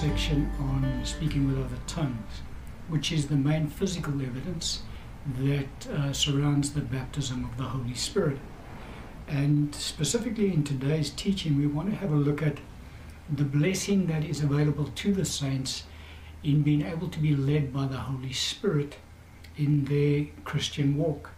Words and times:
section 0.00 0.50
on 0.58 1.02
speaking 1.04 1.46
with 1.46 1.58
other 1.58 1.76
tongues, 1.86 2.40
which 2.88 3.12
is 3.12 3.26
the 3.26 3.36
main 3.36 3.66
physical 3.66 4.14
evidence 4.22 4.80
that 5.38 5.90
uh, 5.92 6.10
surrounds 6.10 6.72
the 6.72 6.80
baptism 6.80 7.44
of 7.44 7.54
the 7.58 7.64
Holy 7.64 7.92
Spirit. 7.92 8.38
And 9.28 9.74
specifically 9.74 10.54
in 10.54 10.64
today's 10.64 11.10
teaching, 11.10 11.58
we 11.58 11.66
want 11.66 11.90
to 11.90 11.96
have 11.96 12.12
a 12.12 12.16
look 12.16 12.42
at 12.42 12.56
the 13.30 13.44
blessing 13.44 14.06
that 14.06 14.24
is 14.24 14.42
available 14.42 14.86
to 14.86 15.12
the 15.12 15.26
saints 15.26 15.82
in 16.42 16.62
being 16.62 16.80
able 16.80 17.08
to 17.08 17.18
be 17.18 17.36
led 17.36 17.70
by 17.70 17.86
the 17.86 17.98
Holy 17.98 18.32
Spirit 18.32 18.96
in 19.58 19.84
their 19.84 20.28
Christian 20.44 20.96
walk. 20.96 21.28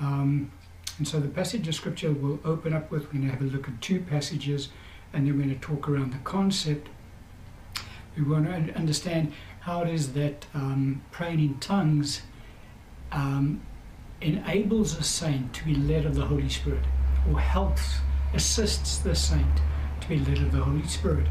Um, 0.00 0.50
and 0.96 1.06
so 1.06 1.20
the 1.20 1.28
passage 1.28 1.68
of 1.68 1.74
scripture 1.74 2.10
we'll 2.10 2.40
open 2.42 2.72
up 2.72 2.90
with, 2.90 3.02
we're 3.12 3.20
going 3.20 3.26
to 3.26 3.32
have 3.32 3.42
a 3.42 3.44
look 3.44 3.68
at 3.68 3.82
two 3.82 4.00
passages, 4.00 4.70
and 5.12 5.26
then 5.26 5.36
we're 5.36 5.44
going 5.44 5.60
to 5.60 5.60
talk 5.60 5.90
around 5.90 6.14
the 6.14 6.18
concept. 6.24 6.88
We 8.16 8.22
want 8.24 8.46
to 8.46 8.76
understand 8.76 9.32
how 9.60 9.82
it 9.82 9.88
is 9.88 10.12
that 10.12 10.46
um, 10.54 11.02
praying 11.10 11.40
in 11.40 11.58
tongues 11.58 12.22
um, 13.10 13.62
enables 14.20 14.98
a 14.98 15.02
saint 15.02 15.52
to 15.54 15.64
be 15.64 15.74
led 15.74 16.04
of 16.04 16.14
the 16.14 16.26
Holy 16.26 16.48
Spirit, 16.48 16.84
or 17.30 17.40
helps, 17.40 17.96
assists 18.34 18.98
the 18.98 19.14
saint 19.14 19.60
to 20.00 20.08
be 20.08 20.18
led 20.18 20.38
of 20.38 20.52
the 20.52 20.62
Holy 20.62 20.86
Spirit 20.86 21.26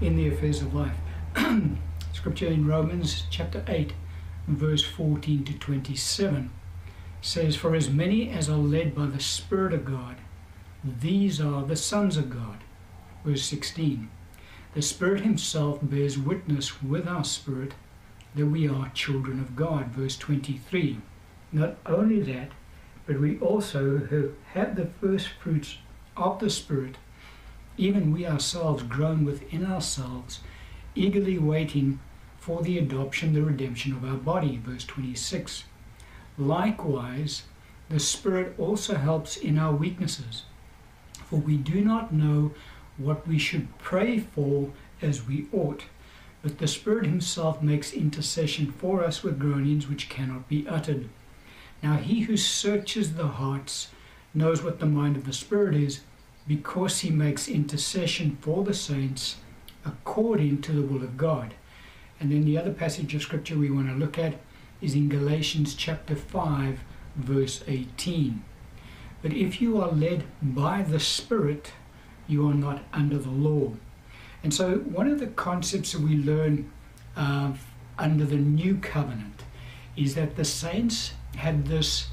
in 0.00 0.16
the 0.16 0.28
affairs 0.28 0.62
of 0.62 0.74
life. 0.74 0.96
Scripture 2.12 2.46
in 2.46 2.66
Romans 2.66 3.24
chapter 3.30 3.64
8, 3.68 3.92
verse 4.46 4.84
14 4.84 5.44
to 5.44 5.58
27 5.58 6.50
says, 7.20 7.56
For 7.56 7.74
as 7.74 7.90
many 7.90 8.30
as 8.30 8.48
are 8.48 8.56
led 8.56 8.94
by 8.94 9.06
the 9.06 9.20
Spirit 9.20 9.72
of 9.72 9.84
God, 9.84 10.16
these 10.82 11.40
are 11.40 11.64
the 11.64 11.76
sons 11.76 12.16
of 12.16 12.30
God. 12.30 12.58
Verse 13.24 13.42
16 13.44 14.10
The 14.74 14.82
Spirit 14.82 15.20
Himself 15.20 15.78
bears 15.80 16.18
witness 16.18 16.82
with 16.82 17.06
our 17.06 17.22
spirit 17.22 17.74
that 18.34 18.46
we 18.46 18.68
are 18.68 18.90
children 18.92 19.38
of 19.38 19.54
God. 19.54 19.86
Verse 19.92 20.16
23 20.16 21.00
Not 21.52 21.76
only 21.86 22.20
that, 22.22 22.50
but 23.06 23.20
we 23.20 23.38
also 23.38 24.32
have 24.52 24.74
the 24.74 24.86
first 24.86 25.28
fruits 25.28 25.78
of 26.16 26.40
the 26.40 26.50
Spirit, 26.50 26.96
even 27.76 28.12
we 28.12 28.26
ourselves 28.26 28.82
groan 28.82 29.24
within 29.24 29.64
ourselves, 29.64 30.40
eagerly 30.96 31.38
waiting 31.38 32.00
for 32.40 32.60
the 32.60 32.76
adoption, 32.76 33.32
the 33.32 33.42
redemption 33.42 33.92
of 33.92 34.04
our 34.04 34.16
body. 34.16 34.56
Verse 34.56 34.84
26 34.84 35.64
Likewise, 36.36 37.44
the 37.88 38.00
Spirit 38.00 38.54
also 38.58 38.96
helps 38.96 39.36
in 39.36 39.56
our 39.56 39.72
weaknesses, 39.72 40.42
for 41.26 41.36
we 41.36 41.56
do 41.56 41.80
not 41.80 42.12
know 42.12 42.52
what 42.96 43.26
we 43.26 43.38
should 43.38 43.78
pray 43.78 44.18
for 44.18 44.70
as 45.02 45.26
we 45.26 45.46
ought. 45.52 45.84
But 46.42 46.58
the 46.58 46.68
Spirit 46.68 47.06
Himself 47.06 47.62
makes 47.62 47.92
intercession 47.92 48.72
for 48.72 49.02
us 49.02 49.22
with 49.22 49.38
groanings 49.38 49.88
which 49.88 50.08
cannot 50.08 50.48
be 50.48 50.68
uttered. 50.68 51.08
Now, 51.82 51.96
He 51.96 52.20
who 52.20 52.36
searches 52.36 53.14
the 53.14 53.28
hearts 53.28 53.88
knows 54.34 54.62
what 54.62 54.78
the 54.78 54.86
mind 54.86 55.16
of 55.16 55.24
the 55.24 55.32
Spirit 55.32 55.74
is, 55.74 56.00
because 56.46 57.00
He 57.00 57.10
makes 57.10 57.48
intercession 57.48 58.36
for 58.40 58.62
the 58.64 58.74
saints 58.74 59.36
according 59.84 60.62
to 60.62 60.72
the 60.72 60.82
will 60.82 61.02
of 61.02 61.16
God. 61.16 61.54
And 62.20 62.30
then 62.30 62.44
the 62.44 62.58
other 62.58 62.72
passage 62.72 63.14
of 63.14 63.22
Scripture 63.22 63.56
we 63.56 63.70
want 63.70 63.88
to 63.88 63.94
look 63.94 64.18
at 64.18 64.34
is 64.80 64.94
in 64.94 65.08
Galatians 65.08 65.74
chapter 65.74 66.14
5, 66.14 66.80
verse 67.16 67.64
18. 67.66 68.44
But 69.22 69.32
if 69.32 69.60
you 69.60 69.80
are 69.80 69.90
led 69.90 70.24
by 70.42 70.82
the 70.82 71.00
Spirit, 71.00 71.72
you 72.26 72.48
are 72.48 72.54
not 72.54 72.82
under 72.92 73.18
the 73.18 73.30
law. 73.30 73.72
And 74.42 74.52
so, 74.52 74.76
one 74.78 75.08
of 75.08 75.20
the 75.20 75.28
concepts 75.28 75.92
that 75.92 76.00
we 76.00 76.16
learn 76.16 76.70
uh, 77.16 77.52
under 77.98 78.24
the 78.24 78.36
new 78.36 78.76
covenant 78.76 79.42
is 79.96 80.14
that 80.14 80.36
the 80.36 80.44
saints 80.44 81.14
had 81.36 81.66
this 81.66 82.08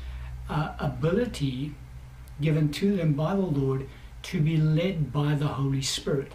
uh, 0.50 0.74
ability 0.80 1.74
given 2.40 2.72
to 2.72 2.96
them 2.96 3.14
by 3.14 3.36
the 3.36 3.42
Lord 3.42 3.88
to 4.24 4.40
be 4.40 4.58
led 4.58 5.12
by 5.12 5.36
the 5.36 5.48
Holy 5.48 5.82
Spirit. 5.82 6.32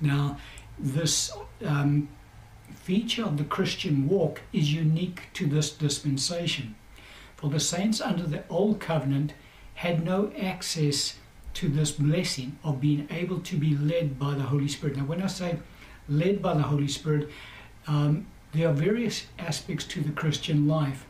Now, 0.00 0.38
this 0.78 1.32
um, 1.64 2.08
feature 2.74 3.24
of 3.24 3.38
the 3.38 3.44
Christian 3.44 4.08
walk 4.08 4.42
is 4.52 4.72
unique 4.72 5.24
to 5.34 5.46
this 5.46 5.70
dispensation. 5.70 6.74
For 7.36 7.50
the 7.50 7.60
saints 7.60 8.00
under 8.00 8.24
the 8.24 8.44
Old 8.48 8.80
Covenant 8.80 9.34
had 9.74 10.04
no 10.04 10.32
access 10.40 11.16
to 11.56 11.68
this 11.68 11.90
blessing 11.90 12.58
of 12.62 12.82
being 12.82 13.08
able 13.10 13.40
to 13.40 13.56
be 13.56 13.74
led 13.74 14.18
by 14.18 14.34
the 14.34 14.42
Holy 14.42 14.68
Spirit. 14.68 14.96
Now, 14.96 15.04
when 15.04 15.22
I 15.22 15.26
say 15.26 15.58
led 16.06 16.42
by 16.42 16.52
the 16.52 16.64
Holy 16.64 16.86
Spirit, 16.86 17.30
um, 17.86 18.26
there 18.52 18.68
are 18.68 18.74
various 18.74 19.24
aspects 19.38 19.86
to 19.86 20.02
the 20.02 20.12
Christian 20.12 20.68
life 20.68 21.06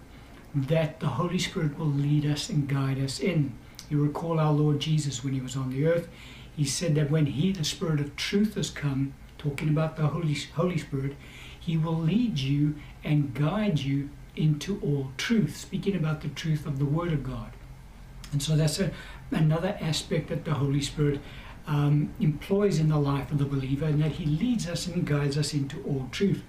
that 0.55 1.01
the 1.01 1.09
Holy 1.09 1.41
Spirit 1.41 1.77
will 1.77 1.87
lead 1.87 2.25
us 2.25 2.49
and 2.49 2.69
guide 2.69 3.01
us 3.01 3.19
in. 3.19 3.55
You 3.91 4.01
recall 4.01 4.39
our 4.39 4.53
Lord 4.53 4.79
Jesus 4.79 5.25
when 5.25 5.35
he 5.35 5.41
was 5.41 5.57
on 5.57 5.71
the 5.71 5.85
earth, 5.85 6.09
he 6.57 6.65
said 6.65 6.95
that 6.95 7.11
when 7.11 7.27
he, 7.27 7.51
the 7.51 7.65
Spirit 7.65 8.01
of 8.01 8.15
truth, 8.15 8.55
has 8.55 8.71
come, 8.71 9.15
talking 9.39 9.69
about 9.69 9.97
the 9.97 10.07
Holy, 10.07 10.37
Holy 10.55 10.79
Spirit, 10.79 11.17
he 11.59 11.77
will 11.77 11.99
lead 11.99 12.39
you 12.39 12.77
and 13.03 13.35
guide 13.35 13.81
you 13.81 14.11
into 14.37 14.79
all 14.81 15.11
truth, 15.17 15.57
speaking 15.57 15.97
about 15.97 16.21
the 16.21 16.29
truth 16.29 16.67
of 16.67 16.79
the 16.79 16.85
Word 16.85 17.13
of 17.13 17.25
God. 17.25 17.51
And 18.33 18.43
so 18.43 18.57
that's 18.57 18.81
a, 18.81 18.91
another 19.31 19.77
aspect 19.81 20.29
that 20.29 20.45
the 20.45 20.55
Holy 20.55 20.81
Spirit 20.81 21.21
um, 21.67 22.15
employs 22.21 22.79
in 22.79 22.89
the 22.89 22.99
life 22.99 23.31
of 23.31 23.39
the 23.39 23.45
believer, 23.45 23.87
and 23.87 24.03
that 24.03 24.13
he 24.13 24.27
leads 24.27 24.69
us 24.69 24.87
and 24.87 25.07
guides 25.07 25.37
us 25.37 25.53
into 25.53 25.83
all 25.83 26.09
truth. 26.13 26.43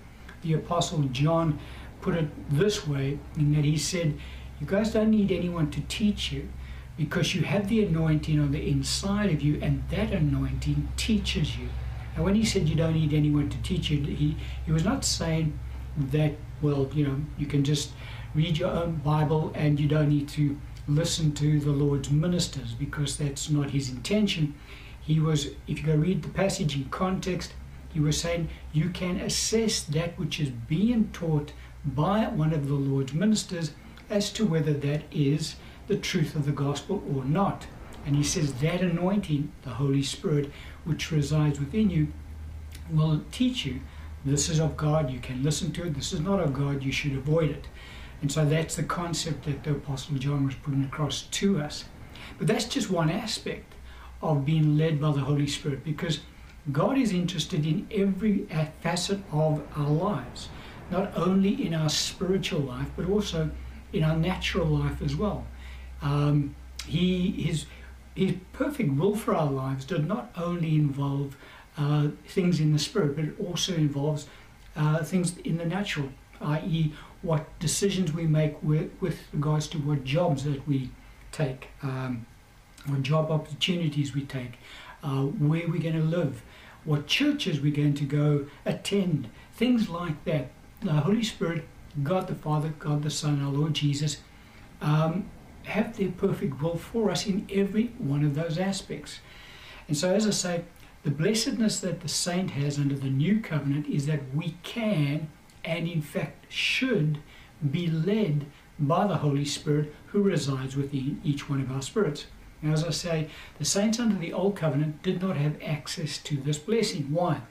The 0.43 0.53
Apostle 0.53 0.99
John 1.11 1.59
put 2.01 2.15
it 2.15 2.29
this 2.49 2.87
way, 2.87 3.19
in 3.35 3.53
that 3.53 3.65
he 3.65 3.77
said, 3.77 4.17
You 4.59 4.67
guys 4.67 4.91
don't 4.91 5.09
need 5.09 5.31
anyone 5.31 5.71
to 5.71 5.81
teach 5.81 6.31
you 6.31 6.49
because 6.97 7.35
you 7.35 7.43
have 7.43 7.69
the 7.69 7.83
anointing 7.83 8.39
on 8.39 8.51
the 8.51 8.67
inside 8.67 9.31
of 9.31 9.41
you, 9.41 9.59
and 9.61 9.83
that 9.89 10.11
anointing 10.11 10.89
teaches 10.97 11.57
you. 11.57 11.69
And 12.15 12.25
when 12.25 12.33
he 12.33 12.43
said 12.43 12.67
you 12.67 12.75
don't 12.75 12.95
need 12.95 13.13
anyone 13.13 13.49
to 13.49 13.61
teach 13.61 13.91
you, 13.91 14.01
he, 14.01 14.35
he 14.65 14.71
was 14.71 14.83
not 14.83 15.05
saying 15.05 15.57
that, 15.95 16.33
well, 16.61 16.89
you 16.93 17.07
know, 17.07 17.21
you 17.37 17.45
can 17.45 17.63
just 17.63 17.91
read 18.33 18.57
your 18.57 18.71
own 18.71 18.95
Bible 18.95 19.51
and 19.55 19.79
you 19.79 19.87
don't 19.87 20.09
need 20.09 20.27
to 20.29 20.59
listen 20.87 21.33
to 21.33 21.59
the 21.59 21.71
Lord's 21.71 22.09
ministers 22.09 22.73
because 22.73 23.17
that's 23.17 23.49
not 23.49 23.71
his 23.71 23.89
intention. 23.89 24.55
He 25.01 25.19
was, 25.19 25.47
if 25.67 25.79
you 25.79 25.83
go 25.83 25.95
read 25.95 26.21
the 26.21 26.29
passage 26.29 26.75
in 26.75 26.85
context, 26.85 27.53
he 27.93 27.99
was 27.99 28.19
saying 28.19 28.49
you 28.73 28.89
can 28.89 29.19
assess 29.19 29.81
that 29.81 30.17
which 30.17 30.39
is 30.39 30.49
being 30.49 31.09
taught 31.13 31.51
by 31.85 32.27
one 32.27 32.53
of 32.53 32.67
the 32.67 32.73
Lord's 32.73 33.13
ministers 33.13 33.71
as 34.09 34.31
to 34.33 34.45
whether 34.45 34.73
that 34.73 35.03
is 35.11 35.55
the 35.87 35.97
truth 35.97 36.35
of 36.35 36.45
the 36.45 36.51
gospel 36.51 37.03
or 37.15 37.23
not. 37.23 37.67
And 38.05 38.15
he 38.15 38.23
says 38.23 38.53
that 38.55 38.81
anointing, 38.81 39.51
the 39.63 39.71
Holy 39.71 40.03
Spirit, 40.03 40.51
which 40.85 41.11
resides 41.11 41.59
within 41.59 41.89
you, 41.89 42.07
will 42.89 43.21
teach 43.31 43.65
you 43.65 43.81
this 44.25 44.49
is 44.49 44.59
of 44.59 44.75
God, 44.75 45.09
you 45.09 45.19
can 45.19 45.43
listen 45.43 45.71
to 45.73 45.85
it. 45.85 45.93
This 45.93 46.11
is 46.11 46.19
not 46.19 46.39
of 46.39 46.53
God, 46.53 46.83
you 46.83 46.91
should 46.91 47.13
avoid 47.13 47.49
it. 47.49 47.67
And 48.21 48.31
so 48.31 48.45
that's 48.45 48.75
the 48.75 48.83
concept 48.83 49.45
that 49.45 49.63
the 49.63 49.71
Apostle 49.71 50.17
John 50.17 50.45
was 50.45 50.55
putting 50.55 50.83
across 50.83 51.23
to 51.23 51.59
us. 51.59 51.85
But 52.37 52.47
that's 52.47 52.65
just 52.65 52.89
one 52.89 53.09
aspect 53.09 53.73
of 54.21 54.45
being 54.45 54.77
led 54.77 54.99
by 54.99 55.11
the 55.11 55.19
Holy 55.19 55.47
Spirit 55.47 55.83
because 55.83 56.19
God 56.71 56.97
is 56.97 57.11
interested 57.11 57.65
in 57.65 57.87
every 57.91 58.45
facet 58.81 59.19
of 59.31 59.65
our 59.75 59.89
lives, 59.89 60.49
not 60.91 61.15
only 61.15 61.65
in 61.65 61.73
our 61.73 61.89
spiritual 61.89 62.61
life, 62.61 62.87
but 62.95 63.07
also 63.07 63.51
in 63.93 64.03
our 64.03 64.17
natural 64.17 64.65
life 64.65 65.01
as 65.01 65.15
well. 65.15 65.45
Um, 66.01 66.55
he, 66.85 67.31
his, 67.31 67.65
his 68.15 68.35
perfect 68.53 68.93
will 68.93 69.15
for 69.15 69.35
our 69.35 69.49
lives 69.49 69.85
does 69.85 70.01
not 70.01 70.31
only 70.35 70.75
involve 70.75 71.37
uh, 71.77 72.09
things 72.27 72.59
in 72.59 72.73
the 72.73 72.79
spirit, 72.79 73.15
but 73.15 73.25
it 73.25 73.39
also 73.39 73.73
involves 73.75 74.27
uh, 74.75 75.03
things 75.03 75.37
in 75.39 75.57
the 75.57 75.65
natural, 75.65 76.09
i.e., 76.41 76.93
what 77.21 77.59
decisions 77.59 78.13
we 78.13 78.27
make 78.27 78.61
with, 78.61 78.91
with, 79.01 79.19
regards 79.33 79.67
to 79.67 79.77
what 79.77 80.03
jobs 80.03 80.43
that 80.43 80.67
we 80.67 80.89
take, 81.31 81.69
um, 81.81 82.25
what 82.85 83.01
job 83.01 83.31
opportunities 83.31 84.13
we 84.13 84.21
take, 84.21 84.53
uh, 85.03 85.23
where 85.23 85.67
we're 85.67 85.81
going 85.81 85.93
to 85.93 86.03
live, 86.03 86.41
what 86.83 87.07
churches 87.07 87.59
we're 87.59 87.75
going 87.75 87.93
to 87.95 88.05
go 88.05 88.47
attend, 88.65 89.29
things 89.53 89.89
like 89.89 90.23
that. 90.25 90.49
The 90.81 90.91
Holy 90.91 91.23
Spirit, 91.23 91.65
God 92.03 92.27
the 92.27 92.35
Father, 92.35 92.69
God 92.79 93.03
the 93.03 93.09
Son, 93.09 93.41
our 93.43 93.51
Lord 93.51 93.73
Jesus, 93.73 94.17
um, 94.81 95.29
have 95.63 95.97
their 95.97 96.11
perfect 96.11 96.61
will 96.61 96.77
for 96.77 97.09
us 97.09 97.25
in 97.25 97.47
every 97.51 97.87
one 97.97 98.23
of 98.23 98.35
those 98.35 98.57
aspects. 98.57 99.19
And 99.87 99.97
so, 99.97 100.13
as 100.13 100.27
I 100.27 100.31
say, 100.31 100.63
the 101.03 101.11
blessedness 101.11 101.79
that 101.79 102.01
the 102.01 102.07
saint 102.07 102.51
has 102.51 102.77
under 102.77 102.95
the 102.95 103.09
new 103.09 103.39
covenant 103.39 103.87
is 103.87 104.05
that 104.07 104.21
we 104.33 104.55
can 104.63 105.29
and, 105.67 105.87
in 105.87 106.01
fact, 106.01 106.51
should 106.51 107.19
be 107.71 107.87
led 107.87 108.45
by 108.79 109.05
the 109.05 109.17
Holy 109.17 109.45
Spirit 109.45 109.93
who 110.07 110.21
resides 110.21 110.75
within 110.75 111.21
each 111.23 111.49
one 111.49 111.61
of 111.61 111.71
our 111.71 111.81
spirits. 111.81 112.25
Now, 112.61 112.73
as 112.73 112.83
I 112.83 112.91
say, 112.91 113.29
the 113.59 113.65
saints 113.65 113.99
under 113.99 114.17
the 114.17 114.33
old 114.33 114.55
covenant 114.55 115.03
did 115.03 115.21
not 115.21 115.37
have 115.37 115.61
access 115.61 116.17
to 116.19 116.37
this 116.37 116.57
blessing. 116.57 117.07
Why? 117.11 117.41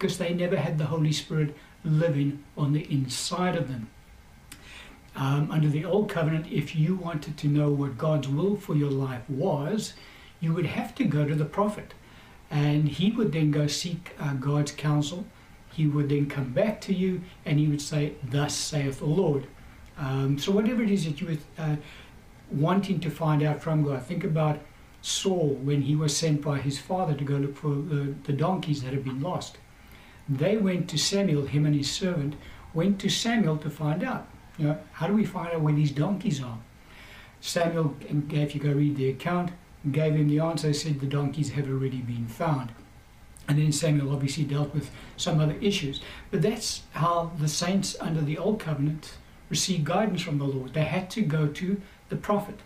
because 0.00 0.16
they 0.16 0.32
never 0.32 0.56
had 0.56 0.78
the 0.78 0.86
Holy 0.86 1.12
Spirit 1.12 1.54
living 1.84 2.42
on 2.56 2.72
the 2.72 2.90
inside 2.90 3.54
of 3.54 3.68
them. 3.68 3.90
Um, 5.14 5.50
under 5.50 5.68
the 5.68 5.84
Old 5.84 6.08
Covenant, 6.08 6.46
if 6.50 6.74
you 6.74 6.94
wanted 6.94 7.36
to 7.36 7.48
know 7.48 7.70
what 7.70 7.98
God's 7.98 8.26
will 8.26 8.56
for 8.56 8.74
your 8.74 8.90
life 8.90 9.28
was, 9.28 9.92
you 10.40 10.54
would 10.54 10.66
have 10.66 10.94
to 10.94 11.04
go 11.04 11.26
to 11.26 11.34
the 11.34 11.44
prophet. 11.44 11.92
And 12.50 12.88
he 12.88 13.10
would 13.10 13.32
then 13.32 13.50
go 13.50 13.66
seek 13.66 14.12
uh, 14.18 14.32
God's 14.34 14.72
counsel. 14.72 15.26
He 15.72 15.86
would 15.86 16.08
then 16.08 16.28
come 16.28 16.52
back 16.52 16.80
to 16.82 16.94
you 16.94 17.22
and 17.44 17.58
he 17.58 17.68
would 17.68 17.82
say, 17.82 18.14
Thus 18.22 18.54
saith 18.54 18.98
the 18.98 19.06
Lord. 19.06 19.46
Um, 19.98 20.38
so, 20.38 20.50
whatever 20.52 20.82
it 20.82 20.90
is 20.90 21.04
that 21.04 21.20
you 21.20 21.26
were 21.28 21.62
uh, 21.62 21.76
wanting 22.50 23.00
to 23.00 23.10
find 23.10 23.42
out 23.42 23.62
from 23.62 23.84
God, 23.84 24.02
think 24.02 24.24
about 24.24 24.60
Saul 25.02 25.58
when 25.62 25.82
he 25.82 25.96
was 25.96 26.16
sent 26.16 26.42
by 26.42 26.58
his 26.58 26.78
father 26.78 27.14
to 27.14 27.24
go 27.24 27.36
look 27.36 27.56
for 27.56 27.74
the, 27.74 28.32
donkeys 28.32 28.82
that 28.82 28.92
had 28.92 29.04
been 29.04 29.20
lost. 29.20 29.58
They 30.28 30.56
went 30.56 30.88
to 30.90 30.98
Samuel, 30.98 31.46
him 31.46 31.66
and 31.66 31.74
his 31.74 31.90
servant, 31.90 32.34
went 32.74 33.00
to 33.00 33.08
Samuel 33.08 33.56
to 33.58 33.70
find 33.70 34.02
out. 34.02 34.28
You 34.58 34.68
know, 34.68 34.78
how 34.92 35.06
do 35.06 35.14
we 35.14 35.24
find 35.24 35.52
out 35.52 35.62
where 35.62 35.74
these 35.74 35.90
donkeys 35.90 36.42
are? 36.42 36.58
Samuel, 37.40 37.96
if 38.30 38.54
you 38.54 38.60
go 38.60 38.72
read 38.72 38.96
the 38.96 39.08
account, 39.08 39.52
gave 39.90 40.14
him 40.14 40.28
the 40.28 40.40
answer, 40.40 40.72
said 40.72 41.00
the 41.00 41.06
donkeys 41.06 41.50
have 41.50 41.68
already 41.68 42.00
been 42.00 42.26
found. 42.26 42.72
And 43.50 43.58
then 43.58 43.72
Samuel 43.72 44.12
obviously 44.12 44.44
dealt 44.44 44.72
with 44.72 44.92
some 45.16 45.40
other 45.40 45.56
issues. 45.60 46.00
But 46.30 46.40
that's 46.40 46.82
how 46.92 47.32
the 47.36 47.48
saints 47.48 47.96
under 47.98 48.20
the 48.20 48.38
Old 48.38 48.60
Covenant 48.60 49.14
received 49.48 49.86
guidance 49.86 50.22
from 50.22 50.38
the 50.38 50.44
Lord. 50.44 50.72
They 50.72 50.84
had 50.84 51.10
to 51.10 51.22
go 51.22 51.48
to 51.48 51.80
the 52.10 52.14
prophet. 52.14 52.60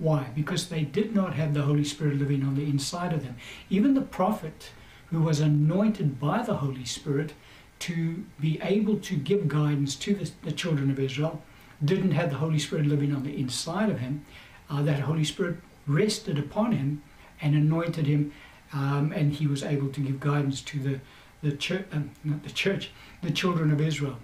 Why? 0.00 0.30
Because 0.34 0.68
they 0.68 0.82
did 0.82 1.14
not 1.14 1.34
have 1.34 1.54
the 1.54 1.62
Holy 1.62 1.84
Spirit 1.84 2.18
living 2.18 2.42
on 2.42 2.56
the 2.56 2.64
inside 2.64 3.12
of 3.12 3.22
them. 3.22 3.36
Even 3.70 3.94
the 3.94 4.00
prophet 4.00 4.72
who 5.10 5.22
was 5.22 5.38
anointed 5.38 6.18
by 6.18 6.42
the 6.42 6.56
Holy 6.56 6.84
Spirit 6.84 7.32
to 7.78 8.24
be 8.40 8.58
able 8.62 8.98
to 8.98 9.14
give 9.14 9.46
guidance 9.46 9.94
to 9.94 10.12
the, 10.12 10.28
the 10.42 10.50
children 10.50 10.90
of 10.90 10.98
Israel 10.98 11.40
didn't 11.84 12.10
have 12.10 12.30
the 12.30 12.38
Holy 12.38 12.58
Spirit 12.58 12.86
living 12.86 13.14
on 13.14 13.22
the 13.22 13.38
inside 13.38 13.90
of 13.90 14.00
him. 14.00 14.26
Uh, 14.68 14.82
that 14.82 14.98
Holy 14.98 15.22
Spirit 15.22 15.58
rested 15.86 16.36
upon 16.36 16.72
him 16.72 17.00
and 17.40 17.54
anointed 17.54 18.08
him, 18.08 18.32
um, 18.72 19.12
and 19.12 19.32
he 19.32 19.46
was 19.46 19.62
able 19.62 19.88
to 19.88 20.00
give 20.00 20.20
guidance 20.20 20.60
to 20.62 20.78
the 20.78 21.00
the 21.42 21.56
church, 21.56 21.84
um, 21.92 22.10
not 22.24 22.42
the 22.42 22.50
church, 22.50 22.90
the 23.22 23.30
children 23.30 23.70
of 23.70 23.80
Israel. 23.80 24.16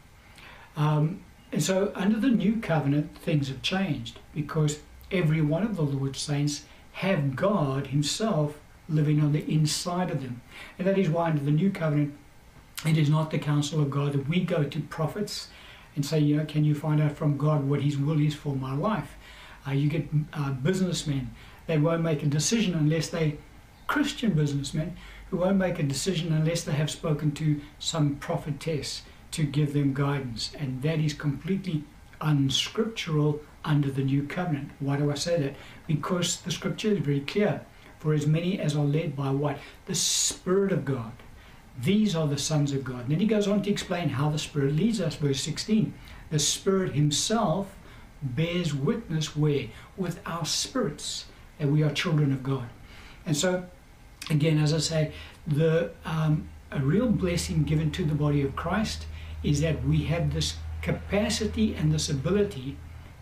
Um, 0.76 1.22
and 1.52 1.62
so, 1.62 1.92
under 1.94 2.18
the 2.18 2.28
new 2.30 2.56
covenant, 2.60 3.16
things 3.18 3.48
have 3.48 3.62
changed 3.62 4.18
because 4.34 4.80
every 5.10 5.42
one 5.42 5.62
of 5.62 5.76
the 5.76 5.82
Lord's 5.82 6.20
saints 6.20 6.64
have 6.92 7.36
God 7.36 7.88
Himself 7.88 8.58
living 8.88 9.20
on 9.20 9.32
the 9.32 9.48
inside 9.50 10.10
of 10.10 10.22
them. 10.22 10.40
And 10.78 10.86
that 10.86 10.98
is 10.98 11.08
why 11.08 11.30
under 11.30 11.42
the 11.42 11.50
new 11.50 11.70
covenant, 11.70 12.14
it 12.86 12.98
is 12.98 13.08
not 13.08 13.30
the 13.30 13.38
counsel 13.38 13.80
of 13.80 13.90
God 13.90 14.12
that 14.12 14.28
we 14.28 14.40
go 14.40 14.64
to 14.64 14.80
prophets 14.80 15.48
and 15.94 16.04
say, 16.04 16.18
you 16.18 16.36
know, 16.36 16.44
can 16.44 16.64
you 16.64 16.74
find 16.74 17.00
out 17.00 17.16
from 17.16 17.36
God 17.36 17.68
what 17.68 17.82
His 17.82 17.96
will 17.98 18.20
is 18.20 18.34
for 18.34 18.56
my 18.56 18.74
life? 18.74 19.16
Uh, 19.66 19.72
you 19.72 19.88
get 19.88 20.08
uh, 20.32 20.50
businessmen, 20.50 21.30
they 21.66 21.78
won't 21.78 22.02
make 22.02 22.22
a 22.22 22.26
decision 22.26 22.74
unless 22.74 23.08
they, 23.08 23.36
Christian 23.92 24.32
businessmen, 24.32 24.96
who 25.28 25.36
won't 25.36 25.58
make 25.58 25.78
a 25.78 25.82
decision 25.82 26.32
unless 26.32 26.64
they 26.64 26.72
have 26.72 26.90
spoken 26.90 27.30
to 27.32 27.60
some 27.78 28.16
prophetess 28.16 29.02
to 29.32 29.44
give 29.44 29.74
them 29.74 29.92
guidance. 29.92 30.50
And 30.58 30.80
that 30.80 30.98
is 30.98 31.12
completely 31.12 31.84
unscriptural 32.18 33.40
under 33.66 33.90
the 33.90 34.02
new 34.02 34.22
covenant. 34.26 34.70
Why 34.80 34.96
do 34.96 35.10
I 35.10 35.14
say 35.14 35.38
that? 35.42 35.56
Because 35.86 36.40
the 36.40 36.50
scripture 36.50 36.92
is 36.92 37.00
very 37.00 37.20
clear. 37.20 37.66
For 37.98 38.14
as 38.14 38.26
many 38.26 38.58
as 38.58 38.74
are 38.74 38.82
led 38.82 39.14
by 39.14 39.28
what? 39.28 39.58
The 39.84 39.94
Spirit 39.94 40.72
of 40.72 40.86
God. 40.86 41.12
These 41.78 42.16
are 42.16 42.26
the 42.26 42.38
sons 42.38 42.72
of 42.72 42.84
God. 42.84 43.02
And 43.02 43.10
then 43.10 43.20
he 43.20 43.26
goes 43.26 43.46
on 43.46 43.60
to 43.62 43.70
explain 43.70 44.08
how 44.08 44.30
the 44.30 44.38
Spirit 44.38 44.74
leads 44.74 45.02
us. 45.02 45.16
Verse 45.16 45.42
16. 45.42 45.92
The 46.30 46.38
Spirit 46.38 46.94
Himself 46.94 47.76
bears 48.22 48.72
witness 48.72 49.36
where? 49.36 49.66
With 49.98 50.18
our 50.24 50.46
spirits 50.46 51.26
that 51.58 51.68
we 51.68 51.82
are 51.82 51.90
children 51.90 52.32
of 52.32 52.42
God. 52.42 52.70
And 53.26 53.36
so, 53.36 53.66
again, 54.30 54.58
as 54.58 54.72
I 54.72 54.78
say, 54.78 55.12
the 55.46 55.90
um, 56.04 56.48
a 56.70 56.80
real 56.80 57.08
blessing 57.08 57.64
given 57.64 57.90
to 57.92 58.04
the 58.04 58.14
body 58.14 58.42
of 58.42 58.56
Christ 58.56 59.06
is 59.42 59.60
that 59.60 59.84
we 59.84 60.04
have 60.04 60.32
this 60.32 60.56
capacity 60.80 61.74
and 61.74 61.92
this 61.92 62.08
ability 62.08 62.76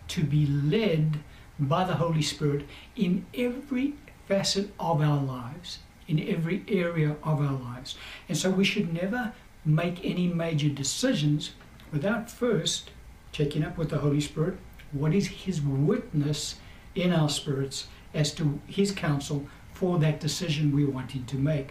to 0.07 0.23
be 0.23 0.45
led 0.45 1.19
by 1.59 1.83
the 1.83 1.95
Holy 1.95 2.21
Spirit 2.21 2.65
in 2.95 3.25
every 3.33 3.93
facet 4.27 4.71
of 4.79 5.01
our 5.01 5.21
lives, 5.21 5.79
in 6.07 6.19
every 6.27 6.63
area 6.67 7.15
of 7.23 7.39
our 7.39 7.53
lives. 7.53 7.95
And 8.27 8.37
so 8.37 8.49
we 8.49 8.63
should 8.63 8.93
never 8.93 9.33
make 9.65 10.03
any 10.03 10.27
major 10.27 10.69
decisions 10.69 11.51
without 11.91 12.31
first 12.31 12.91
checking 13.31 13.63
up 13.63 13.77
with 13.77 13.89
the 13.89 13.99
Holy 13.99 14.21
Spirit. 14.21 14.57
What 14.91 15.13
is 15.13 15.27
His 15.27 15.61
witness 15.61 16.55
in 16.95 17.13
our 17.13 17.29
spirits 17.29 17.87
as 18.13 18.33
to 18.35 18.59
His 18.67 18.91
counsel 18.91 19.45
for 19.81 19.97
that 19.97 20.19
decision 20.19 20.75
we're 20.75 20.89
wanting 20.89 21.25
to 21.25 21.37
make? 21.37 21.69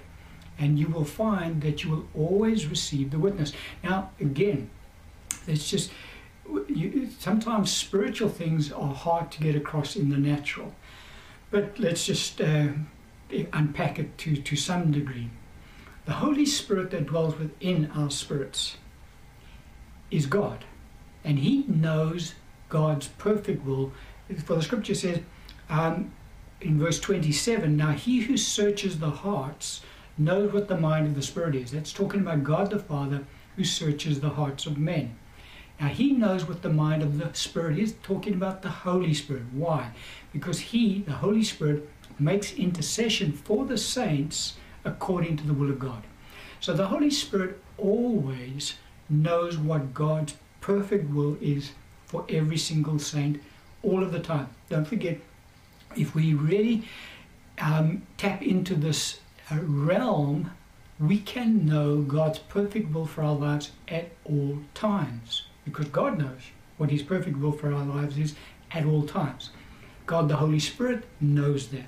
And 0.58 0.78
you 0.78 0.88
will 0.88 1.04
find 1.04 1.62
that 1.62 1.84
you 1.84 1.90
will 1.90 2.08
always 2.12 2.66
receive 2.66 3.12
the 3.12 3.20
witness. 3.20 3.52
Now, 3.84 4.10
again, 4.20 4.68
it's 5.46 5.70
just 5.70 5.92
you, 6.68 7.08
sometimes 7.18 7.70
spiritual 7.70 8.28
things 8.28 8.72
are 8.72 8.92
hard 8.92 9.30
to 9.30 9.40
get 9.40 9.54
across 9.54 9.94
in 9.94 10.10
the 10.10 10.18
natural. 10.18 10.74
But 11.52 11.78
let's 11.78 12.04
just 12.04 12.40
uh, 12.40 12.68
unpack 13.52 14.00
it 14.00 14.18
to, 14.18 14.36
to 14.36 14.56
some 14.56 14.90
degree. 14.90 15.30
The 16.04 16.14
Holy 16.14 16.46
Spirit 16.46 16.90
that 16.90 17.06
dwells 17.06 17.38
within 17.38 17.90
our 17.94 18.10
spirits 18.10 18.76
is 20.10 20.26
God, 20.26 20.64
and 21.22 21.38
He 21.38 21.64
knows 21.68 22.34
God's 22.68 23.06
perfect 23.06 23.64
will. 23.64 23.92
For 24.44 24.56
the 24.56 24.62
scripture 24.62 24.96
says 24.96 25.20
um, 25.68 26.10
in 26.60 26.78
verse 26.78 27.00
27 27.00 27.76
Now 27.76 27.92
He 27.92 28.20
who 28.20 28.36
searches 28.36 28.98
the 28.98 29.10
hearts 29.10 29.82
knows 30.18 30.52
what 30.52 30.68
the 30.68 30.76
mind 30.76 31.06
of 31.06 31.14
the 31.14 31.22
Spirit 31.22 31.54
is. 31.54 31.70
That's 31.70 31.92
talking 31.92 32.20
about 32.20 32.44
God 32.44 32.70
the 32.70 32.78
Father 32.78 33.24
who 33.56 33.64
searches 33.64 34.20
the 34.20 34.30
hearts 34.30 34.66
of 34.66 34.78
men. 34.78 35.16
Now, 35.80 35.88
he 35.88 36.12
knows 36.12 36.46
what 36.46 36.60
the 36.60 36.68
mind 36.68 37.02
of 37.02 37.16
the 37.16 37.32
Spirit 37.32 37.78
is, 37.78 37.94
talking 38.02 38.34
about 38.34 38.60
the 38.60 38.68
Holy 38.68 39.14
Spirit. 39.14 39.44
Why? 39.52 39.92
Because 40.30 40.60
he, 40.60 41.00
the 41.00 41.12
Holy 41.12 41.42
Spirit, 41.42 41.88
makes 42.18 42.52
intercession 42.52 43.32
for 43.32 43.64
the 43.64 43.78
saints 43.78 44.56
according 44.84 45.38
to 45.38 45.46
the 45.46 45.54
will 45.54 45.70
of 45.70 45.78
God. 45.78 46.02
So 46.60 46.74
the 46.74 46.88
Holy 46.88 47.10
Spirit 47.10 47.58
always 47.78 48.74
knows 49.08 49.56
what 49.56 49.94
God's 49.94 50.34
perfect 50.60 51.08
will 51.10 51.38
is 51.40 51.72
for 52.04 52.26
every 52.28 52.58
single 52.58 52.98
saint 52.98 53.40
all 53.82 54.02
of 54.02 54.12
the 54.12 54.20
time. 54.20 54.48
Don't 54.68 54.86
forget, 54.86 55.18
if 55.96 56.14
we 56.14 56.34
really 56.34 56.84
um, 57.60 58.02
tap 58.16 58.42
into 58.42 58.74
this 58.74 59.20
uh, 59.50 59.56
realm, 59.62 60.50
we 60.98 61.18
can 61.18 61.64
know 61.66 62.02
God's 62.02 62.38
perfect 62.38 62.92
will 62.92 63.06
for 63.06 63.22
our 63.22 63.34
lives 63.34 63.72
at 63.88 64.10
all 64.24 64.58
times 64.74 65.46
because 65.64 65.86
God 65.88 66.18
knows 66.18 66.40
what 66.76 66.90
His 66.90 67.02
perfect 67.02 67.38
will 67.38 67.52
for 67.52 67.72
our 67.72 67.84
lives 67.84 68.18
is 68.18 68.34
at 68.70 68.84
all 68.84 69.06
times. 69.06 69.50
God 70.06 70.28
the 70.28 70.36
Holy 70.36 70.58
Spirit 70.58 71.04
knows 71.20 71.68
that. 71.68 71.86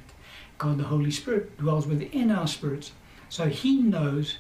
God 0.59 0.79
the 0.79 0.85
Holy 0.85 1.11
Spirit 1.11 1.59
dwells 1.59 1.87
within 1.87 2.31
our 2.31 2.47
spirits. 2.47 2.93
So 3.29 3.49
He 3.49 3.81
knows. 3.81 4.39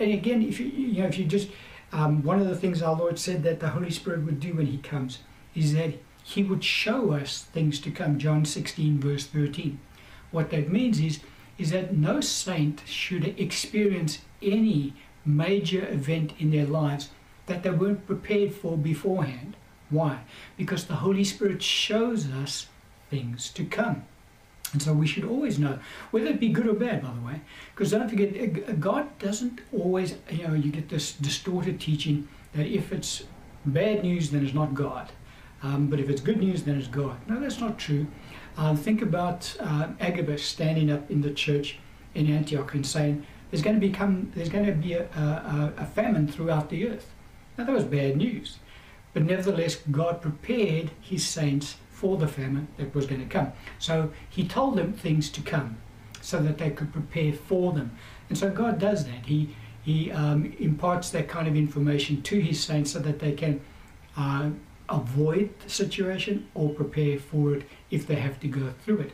And 0.00 0.10
again, 0.10 0.42
if 0.42 0.58
you, 0.60 0.66
you 0.66 1.02
know, 1.02 1.08
if 1.08 1.18
you 1.18 1.24
just, 1.24 1.48
um, 1.92 2.22
one 2.22 2.40
of 2.40 2.48
the 2.48 2.56
things 2.56 2.82
our 2.82 2.96
Lord 2.96 3.18
said 3.18 3.42
that 3.44 3.60
the 3.60 3.68
Holy 3.68 3.90
Spirit 3.90 4.24
would 4.24 4.40
do 4.40 4.54
when 4.54 4.66
He 4.66 4.78
comes 4.78 5.20
is 5.54 5.74
that 5.74 5.94
He 6.28 6.42
would 6.42 6.62
show 6.62 7.12
us 7.12 7.42
things 7.42 7.80
to 7.80 7.90
come. 7.90 8.18
John 8.18 8.44
16, 8.44 8.98
verse 9.00 9.24
13. 9.24 9.80
What 10.30 10.50
that 10.50 10.70
means 10.70 11.00
is, 11.00 11.20
is 11.56 11.70
that 11.70 11.96
no 11.96 12.20
saint 12.20 12.82
should 12.84 13.40
experience 13.40 14.18
any 14.42 14.92
major 15.24 15.88
event 15.88 16.34
in 16.38 16.50
their 16.50 16.66
lives 16.66 17.08
that 17.46 17.62
they 17.62 17.70
weren't 17.70 18.06
prepared 18.06 18.52
for 18.52 18.76
beforehand. 18.76 19.56
Why? 19.88 20.20
Because 20.58 20.84
the 20.84 20.96
Holy 20.96 21.24
Spirit 21.24 21.62
shows 21.62 22.30
us 22.30 22.66
things 23.08 23.48
to 23.52 23.64
come. 23.64 24.04
And 24.74 24.82
so 24.82 24.92
we 24.92 25.06
should 25.06 25.24
always 25.24 25.58
know, 25.58 25.78
whether 26.10 26.26
it 26.26 26.38
be 26.40 26.50
good 26.50 26.66
or 26.66 26.74
bad, 26.74 27.00
by 27.02 27.14
the 27.14 27.26
way, 27.26 27.40
because 27.74 27.92
don't 27.92 28.10
forget, 28.10 28.36
uh, 28.36 28.70
uh, 28.70 28.74
God 28.74 29.18
doesn't 29.18 29.62
always, 29.72 30.16
you 30.30 30.46
know, 30.46 30.52
you 30.52 30.70
get 30.70 30.90
this 30.90 31.12
distorted 31.12 31.80
teaching 31.80 32.28
that 32.52 32.66
if 32.66 32.92
it's 32.92 33.22
bad 33.64 34.02
news, 34.02 34.28
then 34.28 34.44
it's 34.44 34.52
not 34.52 34.74
God. 34.74 35.10
Um, 35.62 35.88
but 35.88 35.98
if 36.00 36.08
it's 36.08 36.20
good 36.20 36.38
news, 36.38 36.62
then 36.62 36.78
it's 36.78 36.88
God. 36.88 37.16
No, 37.28 37.40
that's 37.40 37.60
not 37.60 37.78
true. 37.78 38.06
Um, 38.56 38.76
think 38.76 39.02
about 39.02 39.56
uh, 39.60 39.88
Agabus 40.00 40.42
standing 40.42 40.90
up 40.90 41.10
in 41.10 41.20
the 41.22 41.30
church 41.32 41.78
in 42.14 42.30
Antioch 42.30 42.74
and 42.74 42.86
saying, 42.86 43.26
"There's 43.50 43.62
going 43.62 43.80
to 43.80 43.86
become, 43.86 44.32
there's 44.34 44.48
going 44.48 44.66
to 44.66 44.72
be 44.72 44.94
a, 44.94 45.04
a, 45.04 45.72
a 45.78 45.86
famine 45.86 46.28
throughout 46.28 46.70
the 46.70 46.88
earth." 46.88 47.10
Now, 47.56 47.64
that 47.64 47.72
was 47.72 47.84
bad 47.84 48.16
news. 48.16 48.58
But 49.14 49.24
nevertheless, 49.24 49.76
God 49.90 50.20
prepared 50.22 50.92
his 51.00 51.26
saints 51.26 51.76
for 51.90 52.16
the 52.16 52.28
famine 52.28 52.68
that 52.76 52.94
was 52.94 53.06
going 53.06 53.20
to 53.20 53.26
come. 53.26 53.52
So 53.78 54.12
he 54.30 54.46
told 54.46 54.76
them 54.76 54.92
things 54.92 55.28
to 55.30 55.40
come 55.40 55.78
so 56.20 56.40
that 56.40 56.58
they 56.58 56.70
could 56.70 56.92
prepare 56.92 57.32
for 57.32 57.72
them. 57.72 57.96
And 58.28 58.38
so 58.38 58.50
God 58.50 58.78
does 58.78 59.06
that. 59.06 59.26
He, 59.26 59.56
He 59.82 60.12
um, 60.12 60.54
imparts 60.60 61.10
that 61.10 61.28
kind 61.28 61.48
of 61.48 61.56
information 61.56 62.22
to 62.22 62.38
his 62.40 62.62
saints 62.62 62.92
so 62.92 62.98
that 63.00 63.18
they 63.18 63.32
can 63.32 63.60
uh, 64.16 64.50
avoid 64.88 65.58
the 65.60 65.70
situation 65.70 66.48
or 66.54 66.70
prepare 66.70 67.18
for 67.18 67.54
it 67.54 67.68
if 67.90 68.06
they 68.06 68.16
have 68.16 68.40
to 68.40 68.48
go 68.48 68.72
through 68.84 69.00
it. 69.00 69.12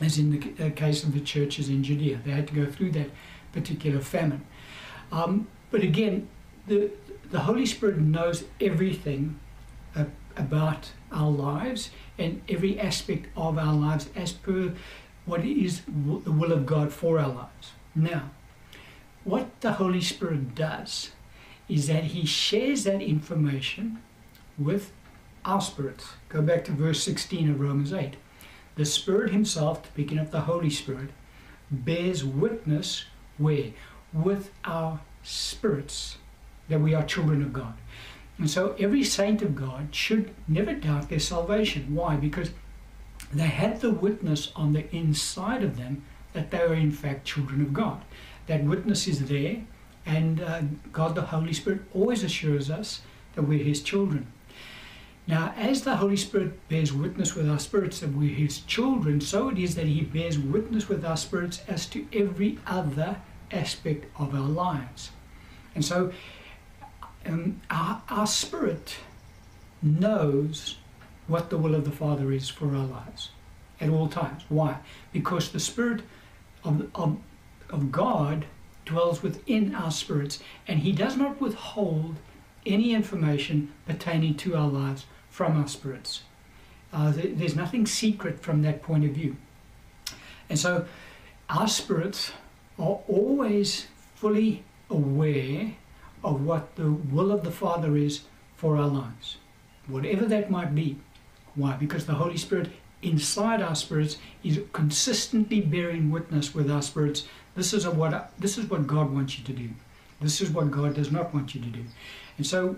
As 0.00 0.18
in 0.18 0.30
the 0.30 0.66
uh, 0.66 0.70
case 0.70 1.02
of 1.02 1.12
the 1.12 1.20
churches 1.20 1.68
in 1.68 1.82
Judea, 1.82 2.20
they 2.24 2.32
had 2.32 2.48
to 2.48 2.54
go 2.54 2.70
through 2.70 2.92
that 2.92 3.10
particular 3.52 4.00
famine. 4.00 4.44
Um, 5.10 5.48
but 5.70 5.82
again, 5.82 6.28
the, 6.66 6.90
the 7.30 7.40
Holy 7.40 7.66
Spirit 7.66 7.98
knows 7.98 8.44
everything 8.60 9.38
uh, 9.94 10.04
about 10.36 10.90
our 11.12 11.30
lives 11.30 11.90
and 12.18 12.42
every 12.48 12.78
aspect 12.78 13.28
of 13.36 13.58
our 13.58 13.74
lives 13.74 14.08
as 14.14 14.32
per 14.32 14.74
what 15.24 15.44
is 15.44 15.82
the 15.86 16.32
will 16.32 16.52
of 16.52 16.66
God 16.66 16.92
for 16.92 17.18
our 17.18 17.28
lives. 17.28 17.72
Now, 17.94 18.30
what 19.24 19.60
the 19.60 19.72
Holy 19.72 20.00
Spirit 20.00 20.54
does 20.54 21.10
is 21.68 21.88
that 21.88 22.04
He 22.04 22.26
shares 22.26 22.84
that 22.84 23.02
information 23.02 24.02
with 24.58 24.92
our 25.44 25.60
spirits. 25.60 26.08
Go 26.28 26.42
back 26.42 26.64
to 26.64 26.72
verse 26.72 27.02
16 27.02 27.50
of 27.50 27.60
Romans 27.60 27.92
8. 27.92 28.14
The 28.74 28.84
Spirit 28.84 29.32
Himself, 29.32 29.86
speaking 29.86 30.18
of 30.18 30.30
the 30.30 30.42
Holy 30.42 30.70
Spirit, 30.70 31.10
bears 31.70 32.24
witness 32.24 33.04
where? 33.38 33.72
With 34.12 34.50
our 34.64 35.00
spirits 35.22 36.18
that 36.68 36.80
we 36.80 36.94
are 36.94 37.04
children 37.04 37.42
of 37.42 37.52
God. 37.52 37.74
And 38.38 38.50
so 38.50 38.74
every 38.78 39.02
saint 39.02 39.40
of 39.42 39.54
God 39.54 39.94
should 39.94 40.34
never 40.46 40.74
doubt 40.74 41.08
their 41.08 41.20
salvation. 41.20 41.94
Why? 41.94 42.16
Because 42.16 42.50
they 43.32 43.46
had 43.46 43.80
the 43.80 43.90
witness 43.90 44.52
on 44.54 44.72
the 44.72 44.94
inside 44.94 45.62
of 45.62 45.76
them 45.76 46.04
that 46.32 46.50
they 46.50 46.60
are 46.60 46.74
in 46.74 46.92
fact 46.92 47.26
children 47.26 47.62
of 47.62 47.72
God. 47.72 48.02
That 48.46 48.64
witness 48.64 49.08
is 49.08 49.26
there, 49.26 49.62
and 50.04 50.40
uh, 50.40 50.62
God 50.92 51.14
the 51.14 51.22
Holy 51.22 51.52
Spirit 51.52 51.80
always 51.94 52.22
assures 52.22 52.70
us 52.70 53.00
that 53.34 53.42
we're 53.42 53.64
His 53.64 53.82
children. 53.82 54.32
Now, 55.28 55.52
as 55.56 55.82
the 55.82 55.96
Holy 55.96 56.16
Spirit 56.16 56.68
bears 56.68 56.92
witness 56.92 57.34
with 57.34 57.50
our 57.50 57.58
spirits 57.58 57.98
that 58.00 58.12
we're 58.12 58.34
His 58.34 58.60
children, 58.60 59.20
so 59.20 59.48
it 59.48 59.58
is 59.58 59.74
that 59.74 59.86
He 59.86 60.02
bears 60.02 60.38
witness 60.38 60.88
with 60.88 61.04
our 61.04 61.16
spirits 61.16 61.62
as 61.66 61.86
to 61.86 62.06
every 62.12 62.58
other 62.66 63.16
aspect 63.50 64.06
of 64.18 64.34
our 64.34 64.48
lives. 64.48 65.10
And 65.74 65.84
so, 65.84 66.12
um, 67.24 67.60
our, 67.70 68.02
our 68.08 68.26
spirit 68.26 68.98
knows 69.82 70.78
what 71.26 71.50
the 71.50 71.58
will 71.58 71.74
of 71.74 71.84
the 71.84 71.90
Father 71.90 72.30
is 72.30 72.48
for 72.48 72.76
our 72.76 72.86
lives 72.86 73.30
at 73.80 73.90
all 73.90 74.08
times. 74.08 74.44
Why? 74.48 74.78
Because 75.12 75.50
the 75.50 75.60
Spirit 75.60 76.02
of, 76.62 76.88
of, 76.94 77.18
of 77.68 77.90
God 77.90 78.46
dwells 78.84 79.24
within 79.24 79.74
our 79.74 79.90
spirits, 79.90 80.38
and 80.68 80.80
He 80.80 80.92
does 80.92 81.16
not 81.16 81.40
withhold 81.40 82.14
any 82.64 82.94
information 82.94 83.72
pertaining 83.86 84.36
to 84.36 84.56
our 84.56 84.68
lives 84.68 85.06
from 85.36 85.60
our 85.60 85.68
spirits. 85.68 86.22
Uh, 86.94 87.12
there's 87.14 87.54
nothing 87.54 87.84
secret 87.84 88.40
from 88.40 88.62
that 88.62 88.80
point 88.80 89.04
of 89.04 89.10
view. 89.10 89.36
And 90.48 90.58
so 90.58 90.86
our 91.50 91.68
spirits 91.68 92.32
are 92.78 93.00
always 93.06 93.86
fully 94.14 94.64
aware 94.88 95.74
of 96.24 96.42
what 96.42 96.76
the 96.76 96.90
will 96.90 97.30
of 97.30 97.44
the 97.44 97.50
Father 97.50 97.98
is 97.98 98.22
for 98.56 98.78
our 98.78 98.86
lives, 98.86 99.36
whatever 99.86 100.24
that 100.24 100.50
might 100.50 100.74
be. 100.74 100.96
Why? 101.54 101.74
Because 101.74 102.06
the 102.06 102.14
Holy 102.14 102.38
Spirit 102.38 102.70
inside 103.02 103.60
our 103.60 103.74
spirits 103.74 104.16
is 104.42 104.62
consistently 104.72 105.60
bearing 105.60 106.10
witness 106.10 106.54
with 106.54 106.70
our 106.70 106.80
spirits. 106.80 107.28
This 107.54 107.74
is 107.74 107.86
what 107.86 108.32
this 108.38 108.56
is 108.56 108.70
what 108.70 108.86
God 108.86 109.12
wants 109.12 109.38
you 109.38 109.44
to 109.44 109.52
do. 109.52 109.68
This 110.18 110.40
is 110.40 110.48
what 110.48 110.70
God 110.70 110.94
does 110.94 111.12
not 111.12 111.34
want 111.34 111.54
you 111.54 111.60
to 111.60 111.68
do. 111.68 111.84
And 112.38 112.46
so 112.46 112.76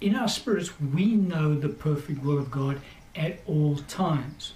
in 0.00 0.14
our 0.14 0.28
spirits 0.28 0.80
we 0.80 1.14
know 1.14 1.54
the 1.54 1.68
perfect 1.68 2.22
will 2.22 2.38
of 2.38 2.50
God 2.50 2.80
at 3.14 3.40
all 3.46 3.76
times. 3.76 4.52